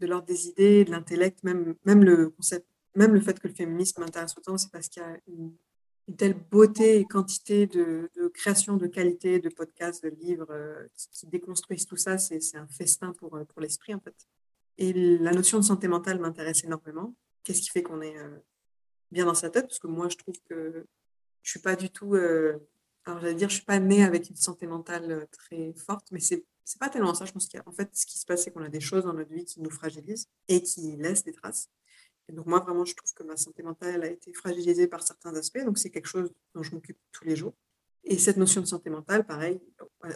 [0.00, 3.54] de l'ordre des idées, de l'intellect, même, même le concept, même le fait que le
[3.54, 5.52] féminisme m'intéresse autant, c'est parce qu'il y a une,
[6.16, 11.26] telle beauté et quantité de, de création de qualité, de podcasts, de livres euh, qui,
[11.26, 12.18] déconstruisent tout ça.
[12.18, 14.16] C'est un festin pour, euh, pour l'esprit, en fait.
[14.78, 17.14] Et la notion de santé mentale m'intéresse énormément.
[17.44, 18.38] Qu'est-ce qui fait qu'on est euh,
[19.10, 19.66] bien dans sa tête?
[19.66, 20.86] Parce que moi, je trouve que
[21.42, 22.14] je suis pas du tout.
[22.14, 26.44] alors, j'allais dire, je suis pas née avec une santé mentale très forte, mais c'est
[26.70, 27.24] c'est pas tellement ça.
[27.24, 29.32] Je pense qu'en fait, ce qui se passe, c'est qu'on a des choses dans notre
[29.32, 31.68] vie qui nous fragilisent et qui laissent des traces.
[32.32, 35.64] Donc, moi, vraiment, je trouve que ma santé mentale a été fragilisée par certains aspects.
[35.64, 37.54] Donc, c'est quelque chose dont je m'occupe tous les jours.
[38.04, 39.60] Et cette notion de santé mentale, pareil,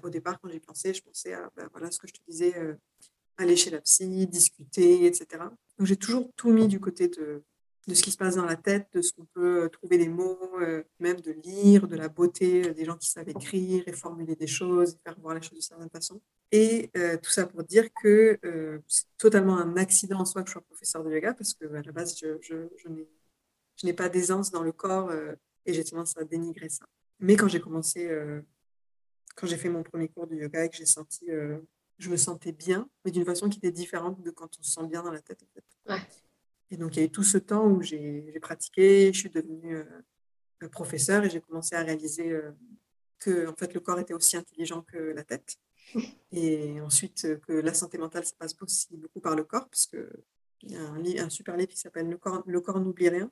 [0.02, 2.56] au départ, quand j'y pensais, je pensais à ben, voilà, ce que je te disais,
[2.56, 2.74] euh,
[3.36, 5.44] aller chez la psy, discuter, etc.
[5.78, 7.42] Donc, j'ai toujours tout mis du côté de,
[7.86, 10.08] de ce qui se passe dans la tête, de ce qu'on peut euh, trouver des
[10.08, 13.92] mots, euh, même de lire, de la beauté, euh, des gens qui savent écrire et
[13.92, 16.20] formuler des choses, faire voir les choses de certaine façon.
[16.50, 18.38] Et tout ça pour dire que
[18.86, 21.82] c'est totalement un accident en soi que je sois professeur de yoga parce que à
[21.82, 22.58] la base, je,
[23.82, 25.10] n'ai- pas d'aisance dans le corps
[25.66, 26.86] et j'ai tendance à dénigrer ça.
[27.18, 28.08] Mais quand j'ai commencé,
[29.34, 31.26] quand j'ai fait mon premier cours de yoga et que j'ai senti,
[31.98, 34.86] je me sentais bien, mais d'une façon qui était différente de quand on se sent
[34.86, 35.42] bien dans la tête.
[35.42, 35.64] En fait.
[35.92, 36.00] Ouais.
[36.70, 39.76] Et donc, il y a eu tout ce temps où j'ai pratiqué, je suis devenue
[39.76, 39.84] euh,
[40.68, 42.52] professeur et j'ai commencé à réaliser euh,
[43.18, 45.56] que en fait, le corps était aussi intelligent que la tête.
[46.32, 49.86] Et ensuite, euh, que la santé mentale, ça passe aussi beaucoup par le corps, parce
[49.86, 50.08] qu'il
[50.70, 53.30] y a un, super livre qui s'appelle Le corps, le corps n'oublie rien,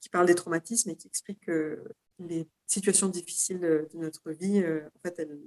[0.00, 1.82] qui parle des traumatismes et qui explique que
[2.18, 5.38] les situations difficiles de notre vie, euh, en fait, elles,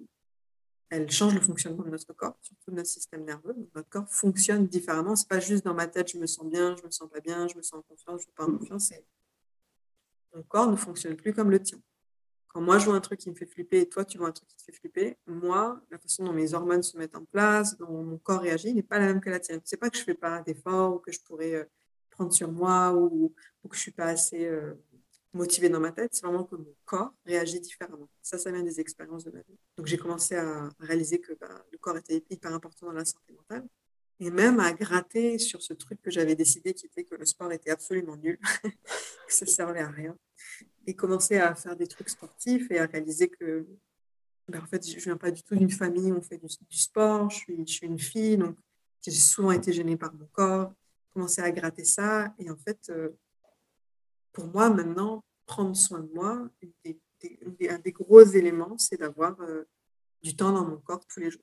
[0.90, 3.54] elles changent le fonctionnement de notre corps, surtout de notre système nerveux.
[3.54, 5.16] Donc, notre corps fonctionne différemment.
[5.16, 7.48] C'est pas juste dans ma tête, je me sens bien, je me sens pas bien,
[7.48, 8.88] je me sens en confiance, je me sens pas en confiance.
[8.88, 9.06] c'est-
[10.36, 11.80] Mon corps ne fonctionne plus comme le tien.
[12.50, 14.32] Quand moi, je vois un truc qui me fait flipper et toi, tu vois un
[14.32, 17.78] truc qui te fait flipper, moi, la façon dont mes hormones se mettent en place,
[17.78, 19.60] dont mon corps réagit, n'est pas la même que la tienne.
[19.66, 21.66] C'est pas que je fais pas d'efforts ou que je pourrais euh,
[22.12, 23.34] prendre sur moi ou,
[23.64, 24.74] ou que je suis pas assez euh,
[25.36, 26.14] motivée dans ma tête.
[26.14, 28.10] C'est vraiment que mon corps réagit différemment.
[28.22, 29.58] Ça, ça vient des expériences de ma vie.
[29.78, 33.34] Donc, j'ai commencé à réaliser que bah, le corps était hyper important dans la santé
[33.34, 33.68] mentale
[34.20, 37.52] et même à gratter sur ce truc que j'avais décidé qui était que le sport
[37.52, 40.18] était absolument nul, que ça servait à rien
[40.88, 43.66] et commencer à faire des trucs sportifs et à réaliser que
[44.48, 46.78] ben, en fait je viens pas du tout d'une famille où on fait du, du
[46.78, 48.56] sport je suis, je suis une fille donc
[49.04, 50.72] j'ai souvent été gênée par mon corps
[51.14, 53.10] commencer à gratter ça et en fait euh,
[54.36, 56.50] pour moi maintenant prendre soin de moi
[57.70, 59.64] un des gros éléments c'est d'avoir euh,
[60.22, 61.42] du temps dans mon corps tous les jours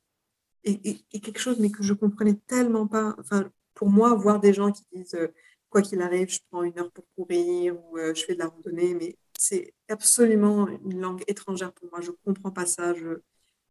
[0.64, 4.70] et, quelque chose mais que je comprenais tellement pas enfin pour moi voir des gens
[4.70, 5.28] qui disent euh,
[5.70, 8.46] quoi qu'il arrive je prends une heure pour courir ou euh, je fais de la
[8.46, 12.00] randonnée mais c'est absolument une langue étrangère pour moi.
[12.00, 12.94] Je comprends pas ça.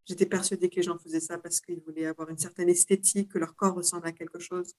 [0.06, 3.40] J'étais persuadée que les gens faisaient ça parce qu'ils voulaient avoir une certaine esthétique, que
[3.40, 4.74] leur corps ressemble à quelque chose.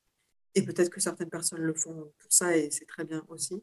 [0.54, 3.62] Et peut-être que certaines personnes le font pour ça et c'est très bien aussi.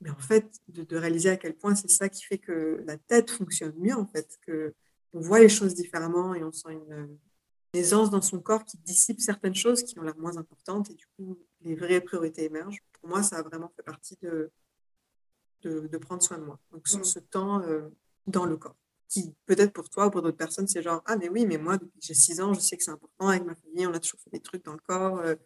[0.00, 2.98] Mais en fait, de, de réaliser à quel point c'est ça qui fait que la
[2.98, 4.74] tête fonctionne mieux, en fait, que
[5.12, 6.92] on voit les choses différemment et on sent une,
[7.72, 10.94] une aisance dans son corps qui dissipe certaines choses qui ont l'air moins importantes et
[10.94, 12.82] du coup, les vraies priorités émergent.
[13.00, 14.50] Pour moi, ça a vraiment fait partie de,
[15.62, 16.58] de, de prendre soin de moi.
[16.72, 17.04] Donc, ce, Mm.
[17.04, 17.88] ce temps euh,
[18.26, 18.76] dans le corps.
[19.08, 21.76] Qui, peut-être pour toi ou pour d'autres personnes, c'est genre, ah, mais oui, mais moi,
[21.78, 24.00] depuis que j'ai 6 ans, je sais que c'est important avec ma famille, on a
[24.00, 25.36] toujours fait des trucs dans le corps, euh,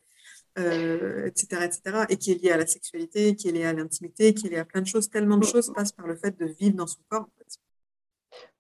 [0.59, 2.05] euh, etc., etc.
[2.09, 4.59] Et qui est lié à la sexualité, qui est lié à l'intimité, qui est lié
[4.59, 5.09] à plein de choses.
[5.09, 7.59] Tellement de choses passent par le fait de vivre dans son corps, en fait.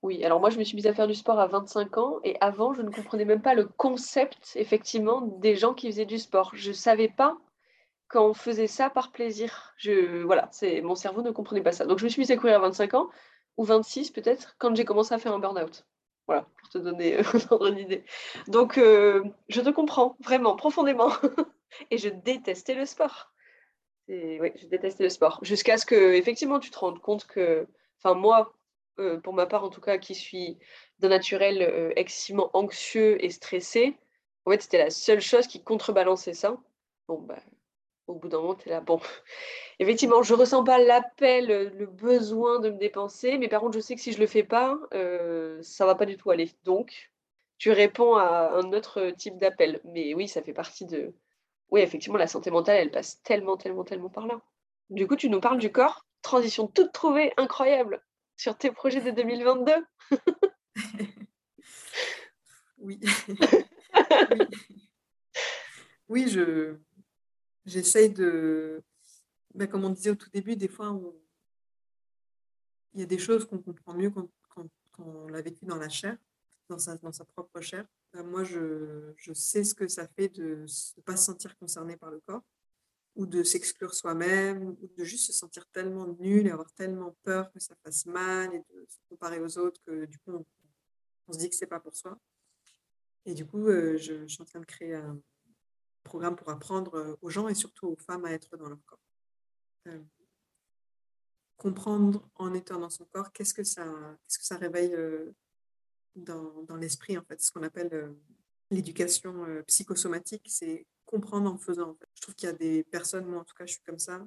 [0.02, 2.36] Oui, alors moi je me suis mise à faire du sport à 25 ans et
[2.40, 6.52] avant je ne comprenais même pas le concept effectivement des gens qui faisaient du sport.
[6.54, 7.38] Je ne savais pas
[8.08, 9.72] quand on faisait ça par plaisir.
[9.76, 11.86] Je, voilà, c'est, mon cerveau ne comprenait pas ça.
[11.86, 13.10] Donc je me suis mise à courir à 25 ans
[13.56, 15.86] ou 26 peut-être quand j'ai commencé à faire un burn-out.
[16.30, 17.18] Voilà, pour te donner
[17.72, 18.04] une idée.
[18.46, 21.10] Donc euh, je te comprends vraiment profondément
[21.90, 23.32] et je détestais le sport.
[24.06, 27.66] oui, je détestais le sport jusqu'à ce que effectivement tu te rendes compte que,
[27.98, 28.54] enfin moi,
[29.00, 30.56] euh, pour ma part en tout cas, qui suis
[31.00, 33.98] d'un naturel euh, excessivement anxieux et stressé,
[34.44, 36.56] en fait c'était la seule chose qui contrebalançait ça.
[37.08, 37.42] Bon bah
[38.06, 38.80] au bout d'un moment, tu es là.
[38.80, 39.00] Bon,
[39.80, 43.94] effectivement, je ressens pas l'appel, le besoin de me dépenser, mais par contre, je sais
[43.94, 46.52] que si je le fais pas, euh, ça va pas du tout aller.
[46.64, 47.10] Donc,
[47.58, 49.80] tu réponds à un autre type d'appel.
[49.84, 51.14] Mais oui, ça fait partie de.
[51.70, 54.40] Oui, effectivement, la santé mentale, elle passe tellement, tellement, tellement par là.
[54.90, 56.04] Du coup, tu nous parles du corps.
[56.22, 58.02] Transition toute trouvée, incroyable,
[58.36, 59.72] sur tes projets de 2022.
[62.78, 63.00] oui.
[64.30, 64.46] oui.
[66.08, 66.76] oui, je,
[67.64, 68.82] j'essaye de,
[69.54, 70.98] ben, comme on disait au tout début, des fois,
[72.94, 74.28] il y a des choses qu'on comprend mieux quand,
[74.98, 76.18] on l'a vécu dans la chair,
[76.68, 77.86] dans sa, propre chair.
[78.12, 82.10] Ben, moi, je, sais ce que ça fait de ne pas se sentir concerné par
[82.10, 82.42] le corps,
[83.16, 87.50] ou de s'exclure soi-même, ou de juste se sentir tellement nul et avoir tellement peur
[87.52, 90.44] que ça fasse mal et de se comparer aux autres que du coup,
[91.28, 92.18] on, se dit que c'est pas pour soi.
[93.24, 95.18] Et du coup, euh, je, je, suis en train de créer un,
[96.02, 98.98] programme pour apprendre euh, aux gens et surtout aux femmes à être dans leur corps.
[99.86, 99.98] Euh,
[101.56, 105.30] comprendre en étant dans son corps, qu'est-ce que ça, qu'est-ce que ça réveille euh,
[106.16, 108.14] dans, dans l'esprit, en fait, ce qu'on appelle
[108.70, 111.98] l'éducation psychosomatique, c'est comprendre en faisant.
[112.14, 114.26] Je trouve qu'il y a des personnes, moi en tout cas, je suis comme ça.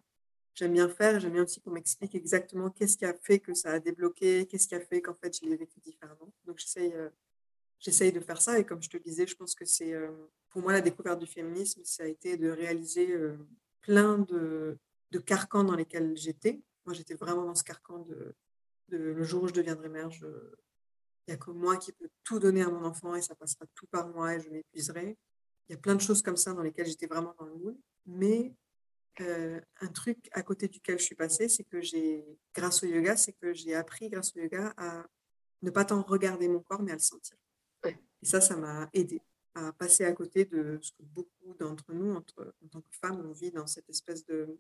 [0.54, 3.72] J'aime bien faire, j'aime bien aussi qu'on m'explique exactement qu'est-ce qui a fait que ça
[3.72, 6.32] a débloqué, qu'est-ce qui a fait qu'en fait je l'ai vécu différemment.
[6.46, 6.94] Donc j'essaye,
[7.80, 9.94] j'essaye de faire ça et comme je te disais, je pense que c'est
[10.54, 13.36] pour moi, la découverte du féminisme, ça a été de réaliser euh,
[13.82, 14.78] plein de,
[15.20, 16.62] carcans dans lesquels j'étais.
[16.86, 18.36] Moi, j'étais vraiment dans ce carcan de,
[18.90, 20.10] le jour où je deviendrai mère,
[21.28, 23.66] il n'y a que moi qui peux tout donner à mon enfant et ça passera
[23.74, 25.18] tout par moi et je m'épuiserai.
[25.68, 27.78] Il y a plein de choses comme ça dans lesquelles j'étais vraiment dans le moule.
[28.06, 28.54] Mais
[29.22, 33.16] euh, un truc à côté duquel je suis passée, c'est que j'ai, grâce au yoga,
[33.16, 35.06] c'est que j'ai appris grâce au yoga à
[35.62, 37.38] ne pas tant regarder mon corps, mais à le sentir.
[37.86, 39.22] Et ça, ça m'a aidé
[39.56, 43.24] à passer à côté de ce que beaucoup d'entre nous, entre, en tant que femmes,
[43.26, 44.58] on vit dans cette espèce de,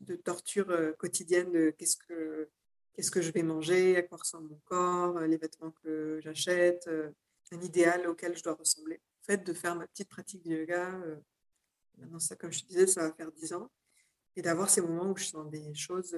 [0.00, 2.48] de torture euh, quotidienne de qu'est-ce que,
[2.92, 6.86] qu'est-ce que je vais manger, à quoi ressemble mon corps, euh, les vêtements que j'achète,
[6.88, 7.10] euh,
[7.52, 9.00] un idéal auquel je dois ressembler.
[9.22, 11.00] En fait, de faire ma petite pratique de yoga,
[11.96, 13.70] maintenant ça, comme je te disais, ça va faire dix ans,
[14.36, 16.14] et d'avoir ces moments où je sens des choses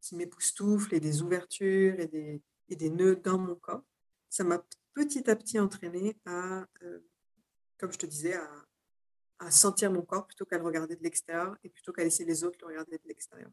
[0.00, 3.84] qui m'époustouflent et des ouvertures et des, et des nœuds dans mon corps.
[4.28, 6.66] Ça m'a petit à petit entraîné à,
[7.78, 8.48] comme je te disais, à,
[9.50, 12.58] sentir mon corps plutôt qu'à le regarder de l'extérieur et plutôt qu'à laisser les autres
[12.60, 13.50] le regarder de l'extérieur.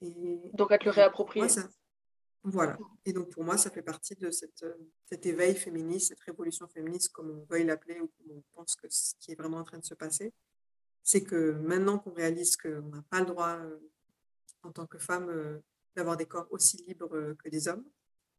[0.00, 1.46] Et, donc à te le réapproprier.
[2.42, 2.76] voilà.
[3.04, 4.74] Et donc pour moi, ça fait partie de cette, euh,
[5.06, 8.88] cet éveil féministe, cette révolution féministe, comme on veuille l'appeler ou comme on pense que
[8.90, 10.32] ce qui est vraiment en train de se passer.
[11.04, 13.78] C'est que maintenant qu'on réalise qu'on n'a pas le droit, euh,
[14.64, 15.60] en tant que femme,
[15.94, 17.84] d'avoir des corps aussi libres que les hommes,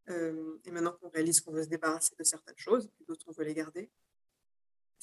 [0.10, 3.46] euh, et maintenant qu'on réalise qu'on veut se débarrasser de certaines choses, d'autres on veut
[3.46, 3.90] les garder,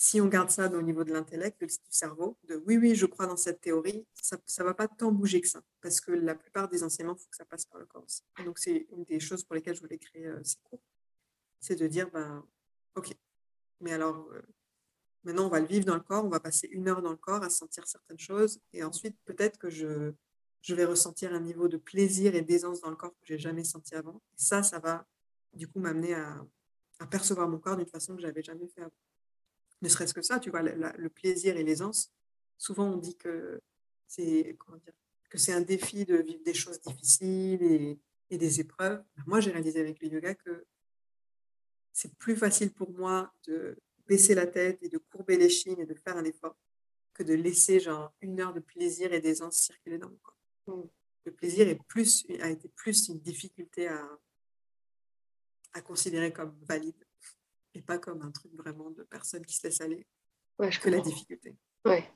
[0.03, 3.27] si on garde ça au niveau de l'intellect, du cerveau, de oui, oui, je crois
[3.27, 6.71] dans cette théorie, ça ne va pas tant bouger que ça, parce que la plupart
[6.71, 8.23] des enseignements, il faut que ça passe par le corps aussi.
[8.43, 10.81] donc, c'est une des choses pour lesquelles je voulais créer euh, ces cours,
[11.61, 12.43] c'est de dire, ben,
[12.95, 13.15] OK,
[13.83, 14.41] mais alors, euh,
[15.23, 17.19] maintenant, on va le vivre dans le corps, on va passer une heure dans le
[17.19, 20.15] corps à sentir certaines choses, et ensuite, peut-être que je,
[20.63, 23.65] je vais ressentir un niveau de plaisir et d'aisance dans le corps que j'ai jamais
[23.65, 24.23] senti avant.
[24.33, 25.07] Et ça, ça va
[25.53, 26.43] du coup m'amener à,
[27.11, 28.93] percevoir mon corps d'une façon que j'avais jamais fait avant.
[29.83, 32.13] Ne serait-ce que ça, tu vois, le, plaisir et l'aisance.
[32.59, 33.61] Souvent, on dit que
[34.07, 34.57] c'est
[35.31, 37.99] que c'est un défi de vivre des choses difficiles et,
[38.31, 39.01] et des épreuves.
[39.27, 40.65] Moi, j'ai réalisé avec le yoga que
[41.93, 43.77] c'est plus facile pour moi de
[44.09, 46.57] baisser la tête et de courber les chines et de faire un effort
[47.15, 50.37] que de laisser genre une heure de plaisir et d'aisance circuler dans mon corps
[51.25, 54.09] le plaisir est plus, a été plus une difficulté à,
[55.73, 57.05] à considérer comme valide
[57.75, 60.07] et pas comme un truc vraiment de personne qui se laisse aller
[60.59, 61.57] que la difficulté.
[61.85, 62.11] Ouais.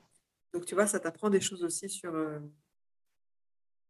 [0.53, 2.39] Donc, tu vois, ça t'apprend des choses aussi sur euh,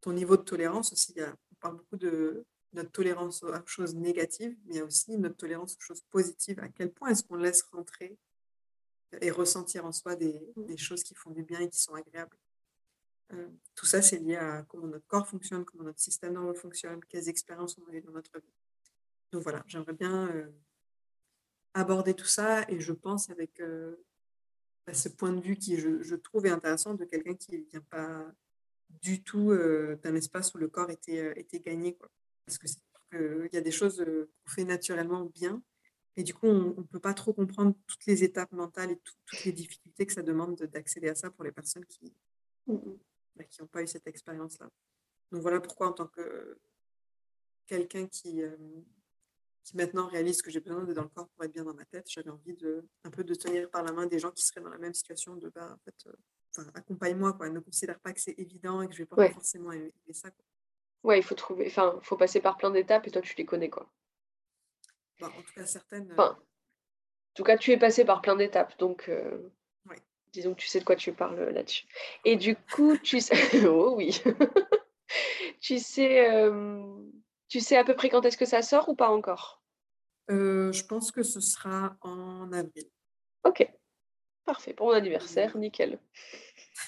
[0.01, 1.13] ton niveau de tolérance aussi.
[1.19, 5.37] on parle beaucoup de notre tolérance aux choses négatives, mais il y a aussi notre
[5.37, 6.59] tolérance aux choses positives.
[6.59, 8.17] À quel point est-ce qu'on laisse rentrer
[9.21, 12.37] et ressentir en soi des, des, choses qui font du bien et qui sont agréables?
[13.33, 16.99] Euh, tout ça, c'est lié à comment notre corps fonctionne, comment notre système nerveux fonctionne,
[17.07, 18.53] quelles expériences on a eues dans notre vie.
[19.31, 20.49] Donc voilà, j'aimerais bien euh,
[21.75, 23.95] aborder tout ça et je pense avec euh,
[24.87, 27.63] bah, ce point de vue qui, je, je trouve, est intéressant de quelqu'un qui ne
[27.65, 28.25] vient pas
[29.01, 31.93] du tout euh, d'un espace où le corps était, euh, était gagné.
[31.95, 32.09] Quoi.
[32.45, 32.65] Parce que
[33.47, 35.61] qu'il y a des choses qu'on fait naturellement bien
[36.17, 39.13] et du coup, on ne peut pas trop comprendre toutes les étapes mentales et tout-
[39.25, 42.11] toutes les difficultés que ça demande de- d'accéder à ça pour les personnes qui
[42.67, 42.97] Mhm.
[43.35, 44.69] bah, qui n'ont pas eu cette expérience-là.
[45.31, 46.57] Donc voilà pourquoi, en tant que
[47.67, 48.55] quelqu'un qui, euh,
[49.65, 51.85] qui maintenant réalise que j'ai besoin d'être dans le corps pour être bien dans ma
[51.85, 54.61] tête, j'avais envie de un peu de tenir par la main des gens qui seraient
[54.61, 57.49] dans la même situation, de bah, en fait, euh, accompagne-moi, quoi.
[57.49, 59.33] Ne considère pas que c'est évident et que je vais pas Ouais.
[59.33, 60.29] forcément aimer, ça.
[60.31, 60.45] quoi.
[61.03, 63.69] Ouais, il faut trouver, enfin, faut passer par plein d'étapes et toi, tu les connais,
[63.69, 63.91] quoi.
[65.19, 66.09] Bah, en tout cas, certaines.
[66.11, 69.49] euh, Enfin, En tout cas, tu es passé par plein d'étapes, donc euh,
[69.89, 70.01] Ouais.
[70.31, 71.85] disons que tu sais de quoi tu parles là-dessus.
[72.23, 73.33] Et du coup, tu sais,
[73.67, 74.21] oh oui,
[75.59, 76.49] tu sais,
[77.47, 79.61] tu sais à peu près quand est-ce que ça sort ou pas encore?
[80.31, 82.89] euh, je pense que ce sera en avril.
[83.43, 83.67] Ok,
[84.45, 85.99] parfait, pour mon anniversaire, nickel.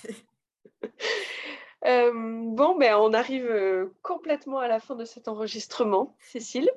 [1.85, 6.71] Euh, bon, ben, on arrive euh, complètement à la fin de cet enregistrement, Cécile.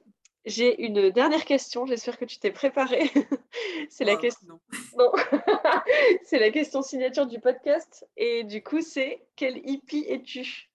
[0.44, 3.10] J'ai une dernière question, j'espère que tu t'es préparée.
[3.90, 4.60] C'est la Wow, question.
[6.24, 8.06] c'est la question signature du podcast.
[8.16, 10.69] Et du coup, c'est quel hippie es-tu?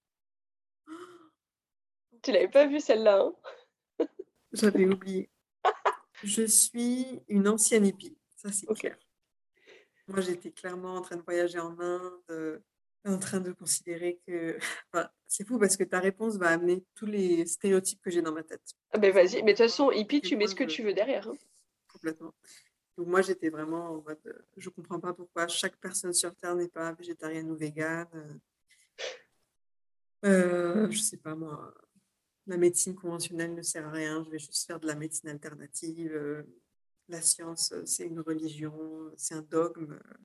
[2.25, 3.21] Tu l'avais pas vu celle-là,
[3.99, 4.05] hein?
[4.51, 5.29] J'avais oublié.
[6.23, 8.97] Je suis une ancienne hippie, ça c'est clair.
[10.07, 12.57] Moi, j'étais clairement en train de voyager en Inde, euh,
[13.05, 14.57] en train de considérer que...
[14.91, 18.31] Enfin, c'est fou parce que ta réponse va amener tous les stéréotypes que j'ai dans
[18.31, 20.81] ma tête, Ah ben vas-y, mais de toute façon, hippie, tu mets ce que tu
[20.81, 21.27] veux derrière.
[21.29, 21.37] hein.
[21.91, 22.33] complètement.
[22.97, 26.55] Donc moi, j'étais vraiment en mode, euh, je comprends pas pourquoi chaque personne sur Terre
[26.55, 28.41] n'est pas végétarienne ou végane.
[30.23, 31.71] Euh, euh, je sais pas moi,
[32.47, 36.11] la médecine conventionnelle ne sert à rien, je vais juste faire de la médecine alternative.
[36.13, 36.43] euh,
[37.07, 38.73] la science, euh, c'est une religion,
[39.15, 40.17] c'est un dogme, euh,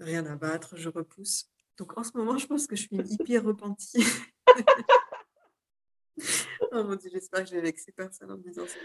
[0.00, 1.50] rien à battre, je repousse.
[1.76, 4.04] Donc en ce moment, je pense que je suis une hippie repentie.
[6.72, 8.78] oh mon Dieu, j'espère que j'ai vexé personne en disant ça.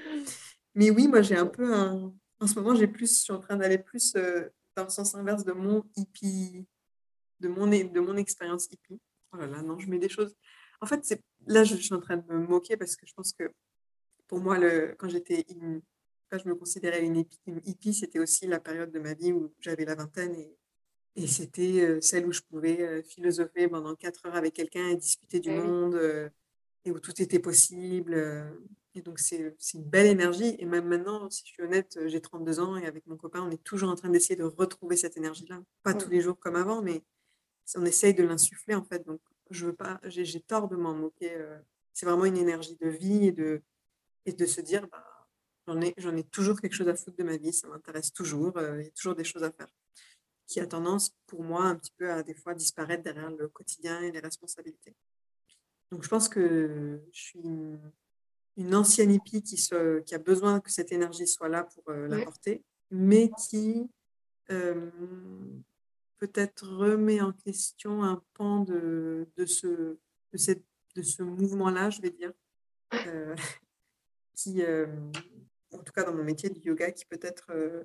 [0.76, 2.14] Mais oui, moi j'ai un peu un.
[2.40, 5.44] En ce moment, j'ai plus, je suis en train d'aller plus dans le sens inverse
[5.44, 6.66] de mon hippie,
[7.40, 9.00] de mon, de mon expérience hippie.
[9.32, 10.36] Oh là là, non, je mets des choses.
[10.82, 13.14] En fait, c'est là, je, je suis en train de me moquer parce que je
[13.14, 13.52] pense que
[14.28, 15.82] pour moi, le, quand j'étais une-
[16.30, 17.18] quand je me considérais une
[17.66, 20.56] hippie, c'était aussi la période de ma vie où j'avais la vingtaine et,
[21.16, 24.96] et c'était euh, celle où je pouvais euh, philosopher pendant quatre heures avec quelqu'un et
[24.96, 25.68] discuter du Eh oui.
[25.68, 26.30] monde euh,
[26.86, 28.14] et où tout était possible.
[28.96, 30.56] et donc, c'est une belle énergie.
[30.60, 33.52] Et même maintenant, si je suis honnête, j'ai 32 ans et avec mon copain, on
[33.52, 35.62] est toujours en train d'essayer de retrouver cette énergie-là.
[35.84, 37.04] Pas tous les jours comme avant, mais
[37.76, 39.06] on essaye de l'insuffler en fait.
[39.06, 39.20] Donc,
[39.50, 41.34] je veux pas, j'ai tort de m'en moquer.
[41.34, 41.60] euh.
[41.94, 43.62] C'est vraiment une énergie de vie et de,
[44.26, 45.06] et de se dire, bah,
[45.68, 48.58] j'en ai, j'en ai toujours quelque chose à foutre de ma vie, ça m'intéresse toujours,
[48.58, 49.68] euh, il y a toujours des choses à faire.
[50.48, 54.02] Qui a tendance, pour moi, un petit peu à des fois disparaître derrière le quotidien
[54.02, 54.96] et les responsabilités.
[55.92, 57.80] Donc, je pense que je suis une,
[58.58, 62.08] une ancienne hippie qui, se, qui a besoin que cette énergie soit là pour euh,
[62.08, 63.90] l'apporter, mais qui
[64.52, 64.90] euh,
[66.20, 70.64] peut-être remet en question un pan de, de ce, de cette,
[70.96, 72.32] de ce mouvement-là, je vais dire,
[72.94, 73.36] euh,
[74.36, 74.88] qui, euh,
[75.72, 77.84] en tout cas dans mon métier du yoga, qui peut-être euh,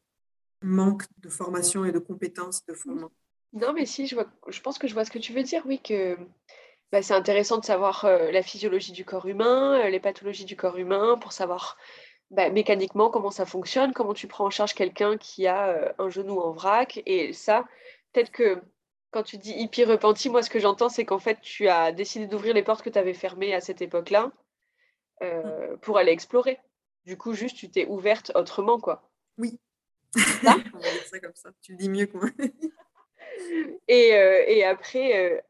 [0.62, 3.12] manque de formation et de compétences de fondement.
[3.53, 5.62] Non, mais si, je vois, je pense que je vois ce que tu veux dire,
[5.66, 6.16] oui, que
[6.91, 11.16] bah, c'est intéressant de savoir la physiologie du corps humain, les pathologies du corps humain,
[11.18, 11.76] pour savoir
[12.30, 16.09] bah, mécaniquement comment ça fonctionne, comment tu prends en charge quelqu'un qui a euh, un
[16.09, 17.01] genou en vrac.
[17.07, 17.64] Et ça,
[18.15, 18.62] peut-être que
[19.11, 22.27] quand tu dis hippie repenti, moi, ce que j'entends, c'est qu'en fait, tu as décidé
[22.27, 24.33] d'ouvrir les portes que tu avais fermées à cette époque-là
[25.23, 26.59] euh, pour aller explorer.
[27.05, 29.09] Du coup, juste, tu t'es ouverte autrement, quoi.
[29.37, 29.61] Oui.
[30.17, 31.51] Ça On va dire ça comme ça.
[31.61, 32.31] Tu le dis mieux que moi.
[33.89, 35.41] Et, euh, et après, euh,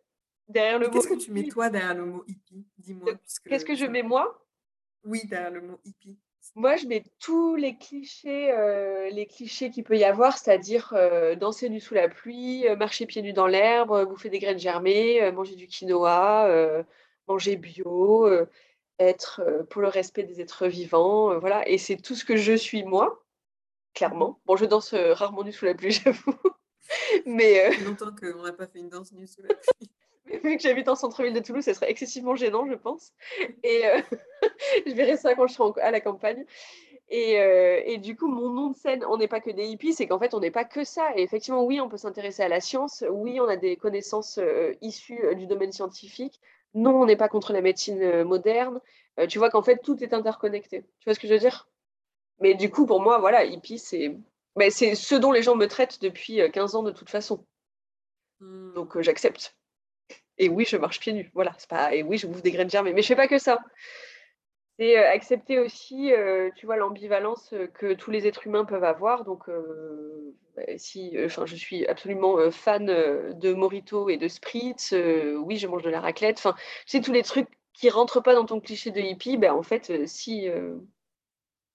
[0.49, 2.67] derrière le mot Qu'est-ce que tu mets toi derrière le mot hippie?
[2.79, 3.13] Dis-moi.
[3.47, 4.43] qu'est-ce que je mets moi?
[5.05, 6.19] Oui, derrière le mot hippie.
[6.55, 11.35] Moi, je mets tous les clichés, euh, les clichés qu'il peut y avoir, c'est-à-dire euh,
[11.35, 15.31] danser nu sous la pluie, euh, marcher pieds nus dans l'herbe, bouffer des graines germées,
[15.33, 16.85] manger du quinoa,
[17.27, 18.29] manger bio,
[18.99, 21.69] être pour le respect des êtres vivants, voilà.
[21.69, 23.25] Et c'est tout ce que je suis moi,
[23.95, 24.41] clairement.
[24.47, 26.39] Bon, je danse rarement nu sous la pluie, j'avoue,
[27.27, 29.91] mais, longtemps qu'on n'a pas fait une danse nue sous la pluie.
[30.27, 33.13] Mais vu que j'habite en centre-ville de Toulouse, ce serait excessivement gênant, je pense.
[33.63, 34.01] Et euh,
[34.87, 36.45] je verrai ça quand je serai à la campagne.
[37.09, 39.93] Et, euh, et du coup, mon nom de scène, on n'est pas que des hippies,
[39.93, 41.11] c'est qu'en fait, on n'est pas que ça.
[41.17, 44.73] Et effectivement, oui, on peut s'intéresser à la science, oui, on a des connaissances euh,
[44.81, 46.41] issues du domaine scientifique.
[46.73, 48.81] Non, on n'est pas contre la médecine moderne.
[49.29, 50.83] Tu vois qu'en fait, tout est interconnecté.
[50.99, 51.69] Tu vois ce que je veux dire?
[52.41, 54.17] Mais du coup, pour moi, voilà, hippie, c'est
[54.57, 57.45] ben, ce dont les gens me traitent depuis euh, 15 ans de toute façon.
[58.41, 59.57] Donc, euh, j'accepte.
[60.39, 61.31] Et oui, je marche pieds nus.
[61.35, 61.95] Voilà, c'est pas.
[61.95, 62.93] Et oui, je bouffe des graines germées.
[62.93, 63.61] Mais je fais pas que ça.
[64.79, 68.85] C'est euh, accepter aussi, euh, tu vois, l'ambivalence euh, que tous les êtres humains peuvent
[68.85, 69.25] avoir.
[69.25, 69.49] Donc,
[70.57, 74.93] bah, si, enfin, je suis absolument fan de Morito et de Spritz.
[75.39, 76.39] oui, je mange de la raclette.
[76.39, 76.55] Enfin,
[76.87, 79.63] tu sais, tous les trucs qui rentrent pas dans ton cliché de hippie, ben, en
[79.63, 80.49] fait, si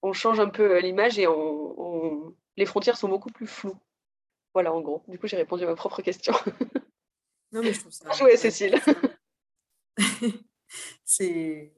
[0.02, 3.76] on change un peu l'image et on, on- les frontières sont beaucoup plus floues.
[4.54, 5.04] Voilà, en gros.
[5.08, 6.34] Du coup, j'ai répondu à ma propre question.
[7.52, 8.10] Non, mais je trouve ça.
[8.12, 8.80] Ça- Cécile.
[11.04, 11.72] c'est.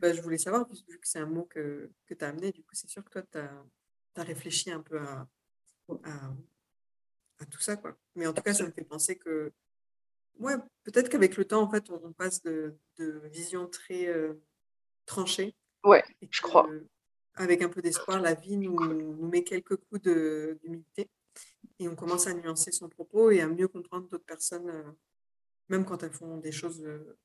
[0.00, 2.62] Bah, je voulais savoir, vu que c'est un mot que, que tu as amené, du
[2.62, 5.28] coup, c'est sûr que toi, tu as, réfléchi un peu à,
[6.04, 6.34] à,
[7.38, 7.96] à tout ça, quoi.
[8.14, 9.52] Mais en tout cas, ça me fait penser que,
[10.38, 10.54] ouais,
[10.84, 14.34] peut-être qu'avec le temps, en fait, on, on passe de, de visions très euh,
[15.04, 15.54] tranchées.
[15.84, 16.68] Ouais, et je crois.
[17.34, 21.08] Avec un peu d'espoir, la vie nous, nous met quelques coups d'humilité
[21.80, 24.84] et on commence à nuancer son propos et à mieux comprendre d'autres personnes, euh,
[25.68, 27.18] même quand elles font des choses euh,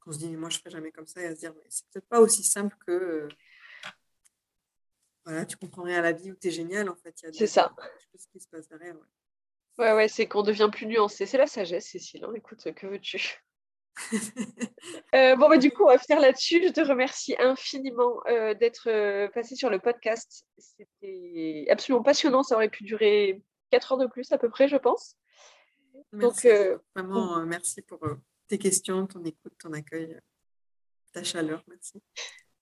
[0.00, 1.54] qu'on se dit, mais moi je ne ferai jamais comme ça, et à se dire,
[1.54, 3.28] mais c'est peut-être pas aussi simple que, euh,
[5.24, 7.14] voilà, tu comprends rien à la vie ou tu es génial, en fait.
[7.32, 7.72] C'est ça.
[7.78, 8.94] Je sais pas ce qui se passe derrière.
[8.94, 9.00] ouais.
[9.78, 11.24] Ouais, ouais, c'est qu'on devient plus nuancé.
[11.26, 12.24] C'est la sagesse, Cécile.
[12.24, 12.32] hein.
[12.34, 13.40] Écoute, que veux-tu?
[15.14, 16.62] Euh, bon, bah, du coup, on va finir là-dessus.
[16.62, 20.46] Je te remercie infiniment euh, d'être euh, passé sur le podcast.
[20.56, 22.42] C'était absolument passionnant.
[22.44, 25.16] Ça aurait pu durer 4 heures de plus, à peu près, je pense.
[26.12, 26.48] Donc, Merci.
[26.48, 28.14] euh, Vraiment, euh, merci pour euh,
[28.48, 30.18] tes questions, ton écoute, ton accueil,
[31.12, 31.62] ta chaleur.
[31.68, 32.02] Merci.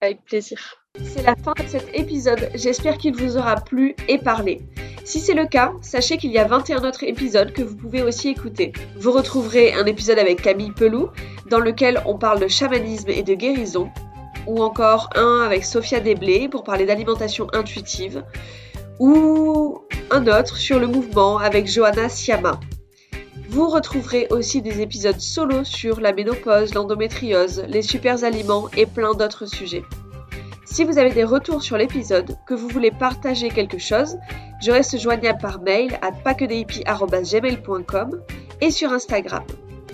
[0.00, 0.86] Avec plaisir.
[1.02, 2.50] C'est la fin de cet épisode.
[2.54, 4.60] J'espère qu'il vous aura plu et parlé.
[5.04, 8.28] Si c'est le cas, sachez qu'il y a 21 autres épisodes que vous pouvez aussi
[8.28, 8.72] écouter.
[8.96, 11.08] Vous retrouverez un épisode avec Camille Pelou,
[11.46, 13.90] dans lequel on parle de chamanisme et de guérison,
[14.46, 18.22] ou encore un avec Sophia Desblés pour parler d'alimentation intuitive,
[18.98, 22.58] ou un autre sur le mouvement avec Johanna Siama.
[23.50, 29.14] Vous retrouverez aussi des épisodes solo sur la ménopause, l'endométriose, les super aliments et plein
[29.14, 29.82] d'autres sujets.
[30.66, 34.18] Si vous avez des retours sur l'épisode, que vous voulez partager quelque chose,
[34.60, 38.20] je reste joignable par mail à paquedehippies.gmail.com
[38.60, 39.44] et sur Instagram.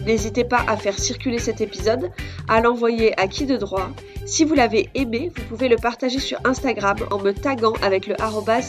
[0.07, 2.11] N'hésitez pas à faire circuler cet épisode,
[2.49, 3.91] à l'envoyer à qui de droit.
[4.27, 8.17] Si vous l'avez aimé, vous pouvez le partager sur Instagram en me taguant avec le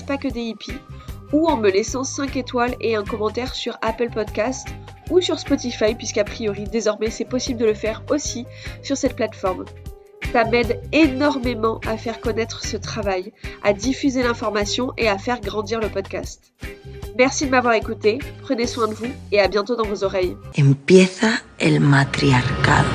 [0.06, 0.80] paquedehippies
[1.34, 4.68] ou en me laissant 5 étoiles et un commentaire sur Apple Podcast
[5.10, 8.46] ou sur Spotify puisqu'a priori désormais c'est possible de le faire aussi
[8.82, 9.66] sur cette plateforme.
[10.36, 13.32] Ça m'aide énormément à faire connaître ce travail,
[13.64, 16.52] à diffuser l'information et à faire grandir le podcast.
[17.18, 20.36] Merci de m'avoir écouté, prenez soin de vous et à bientôt dans vos oreilles.
[20.60, 22.90] Empieza el matriarcado.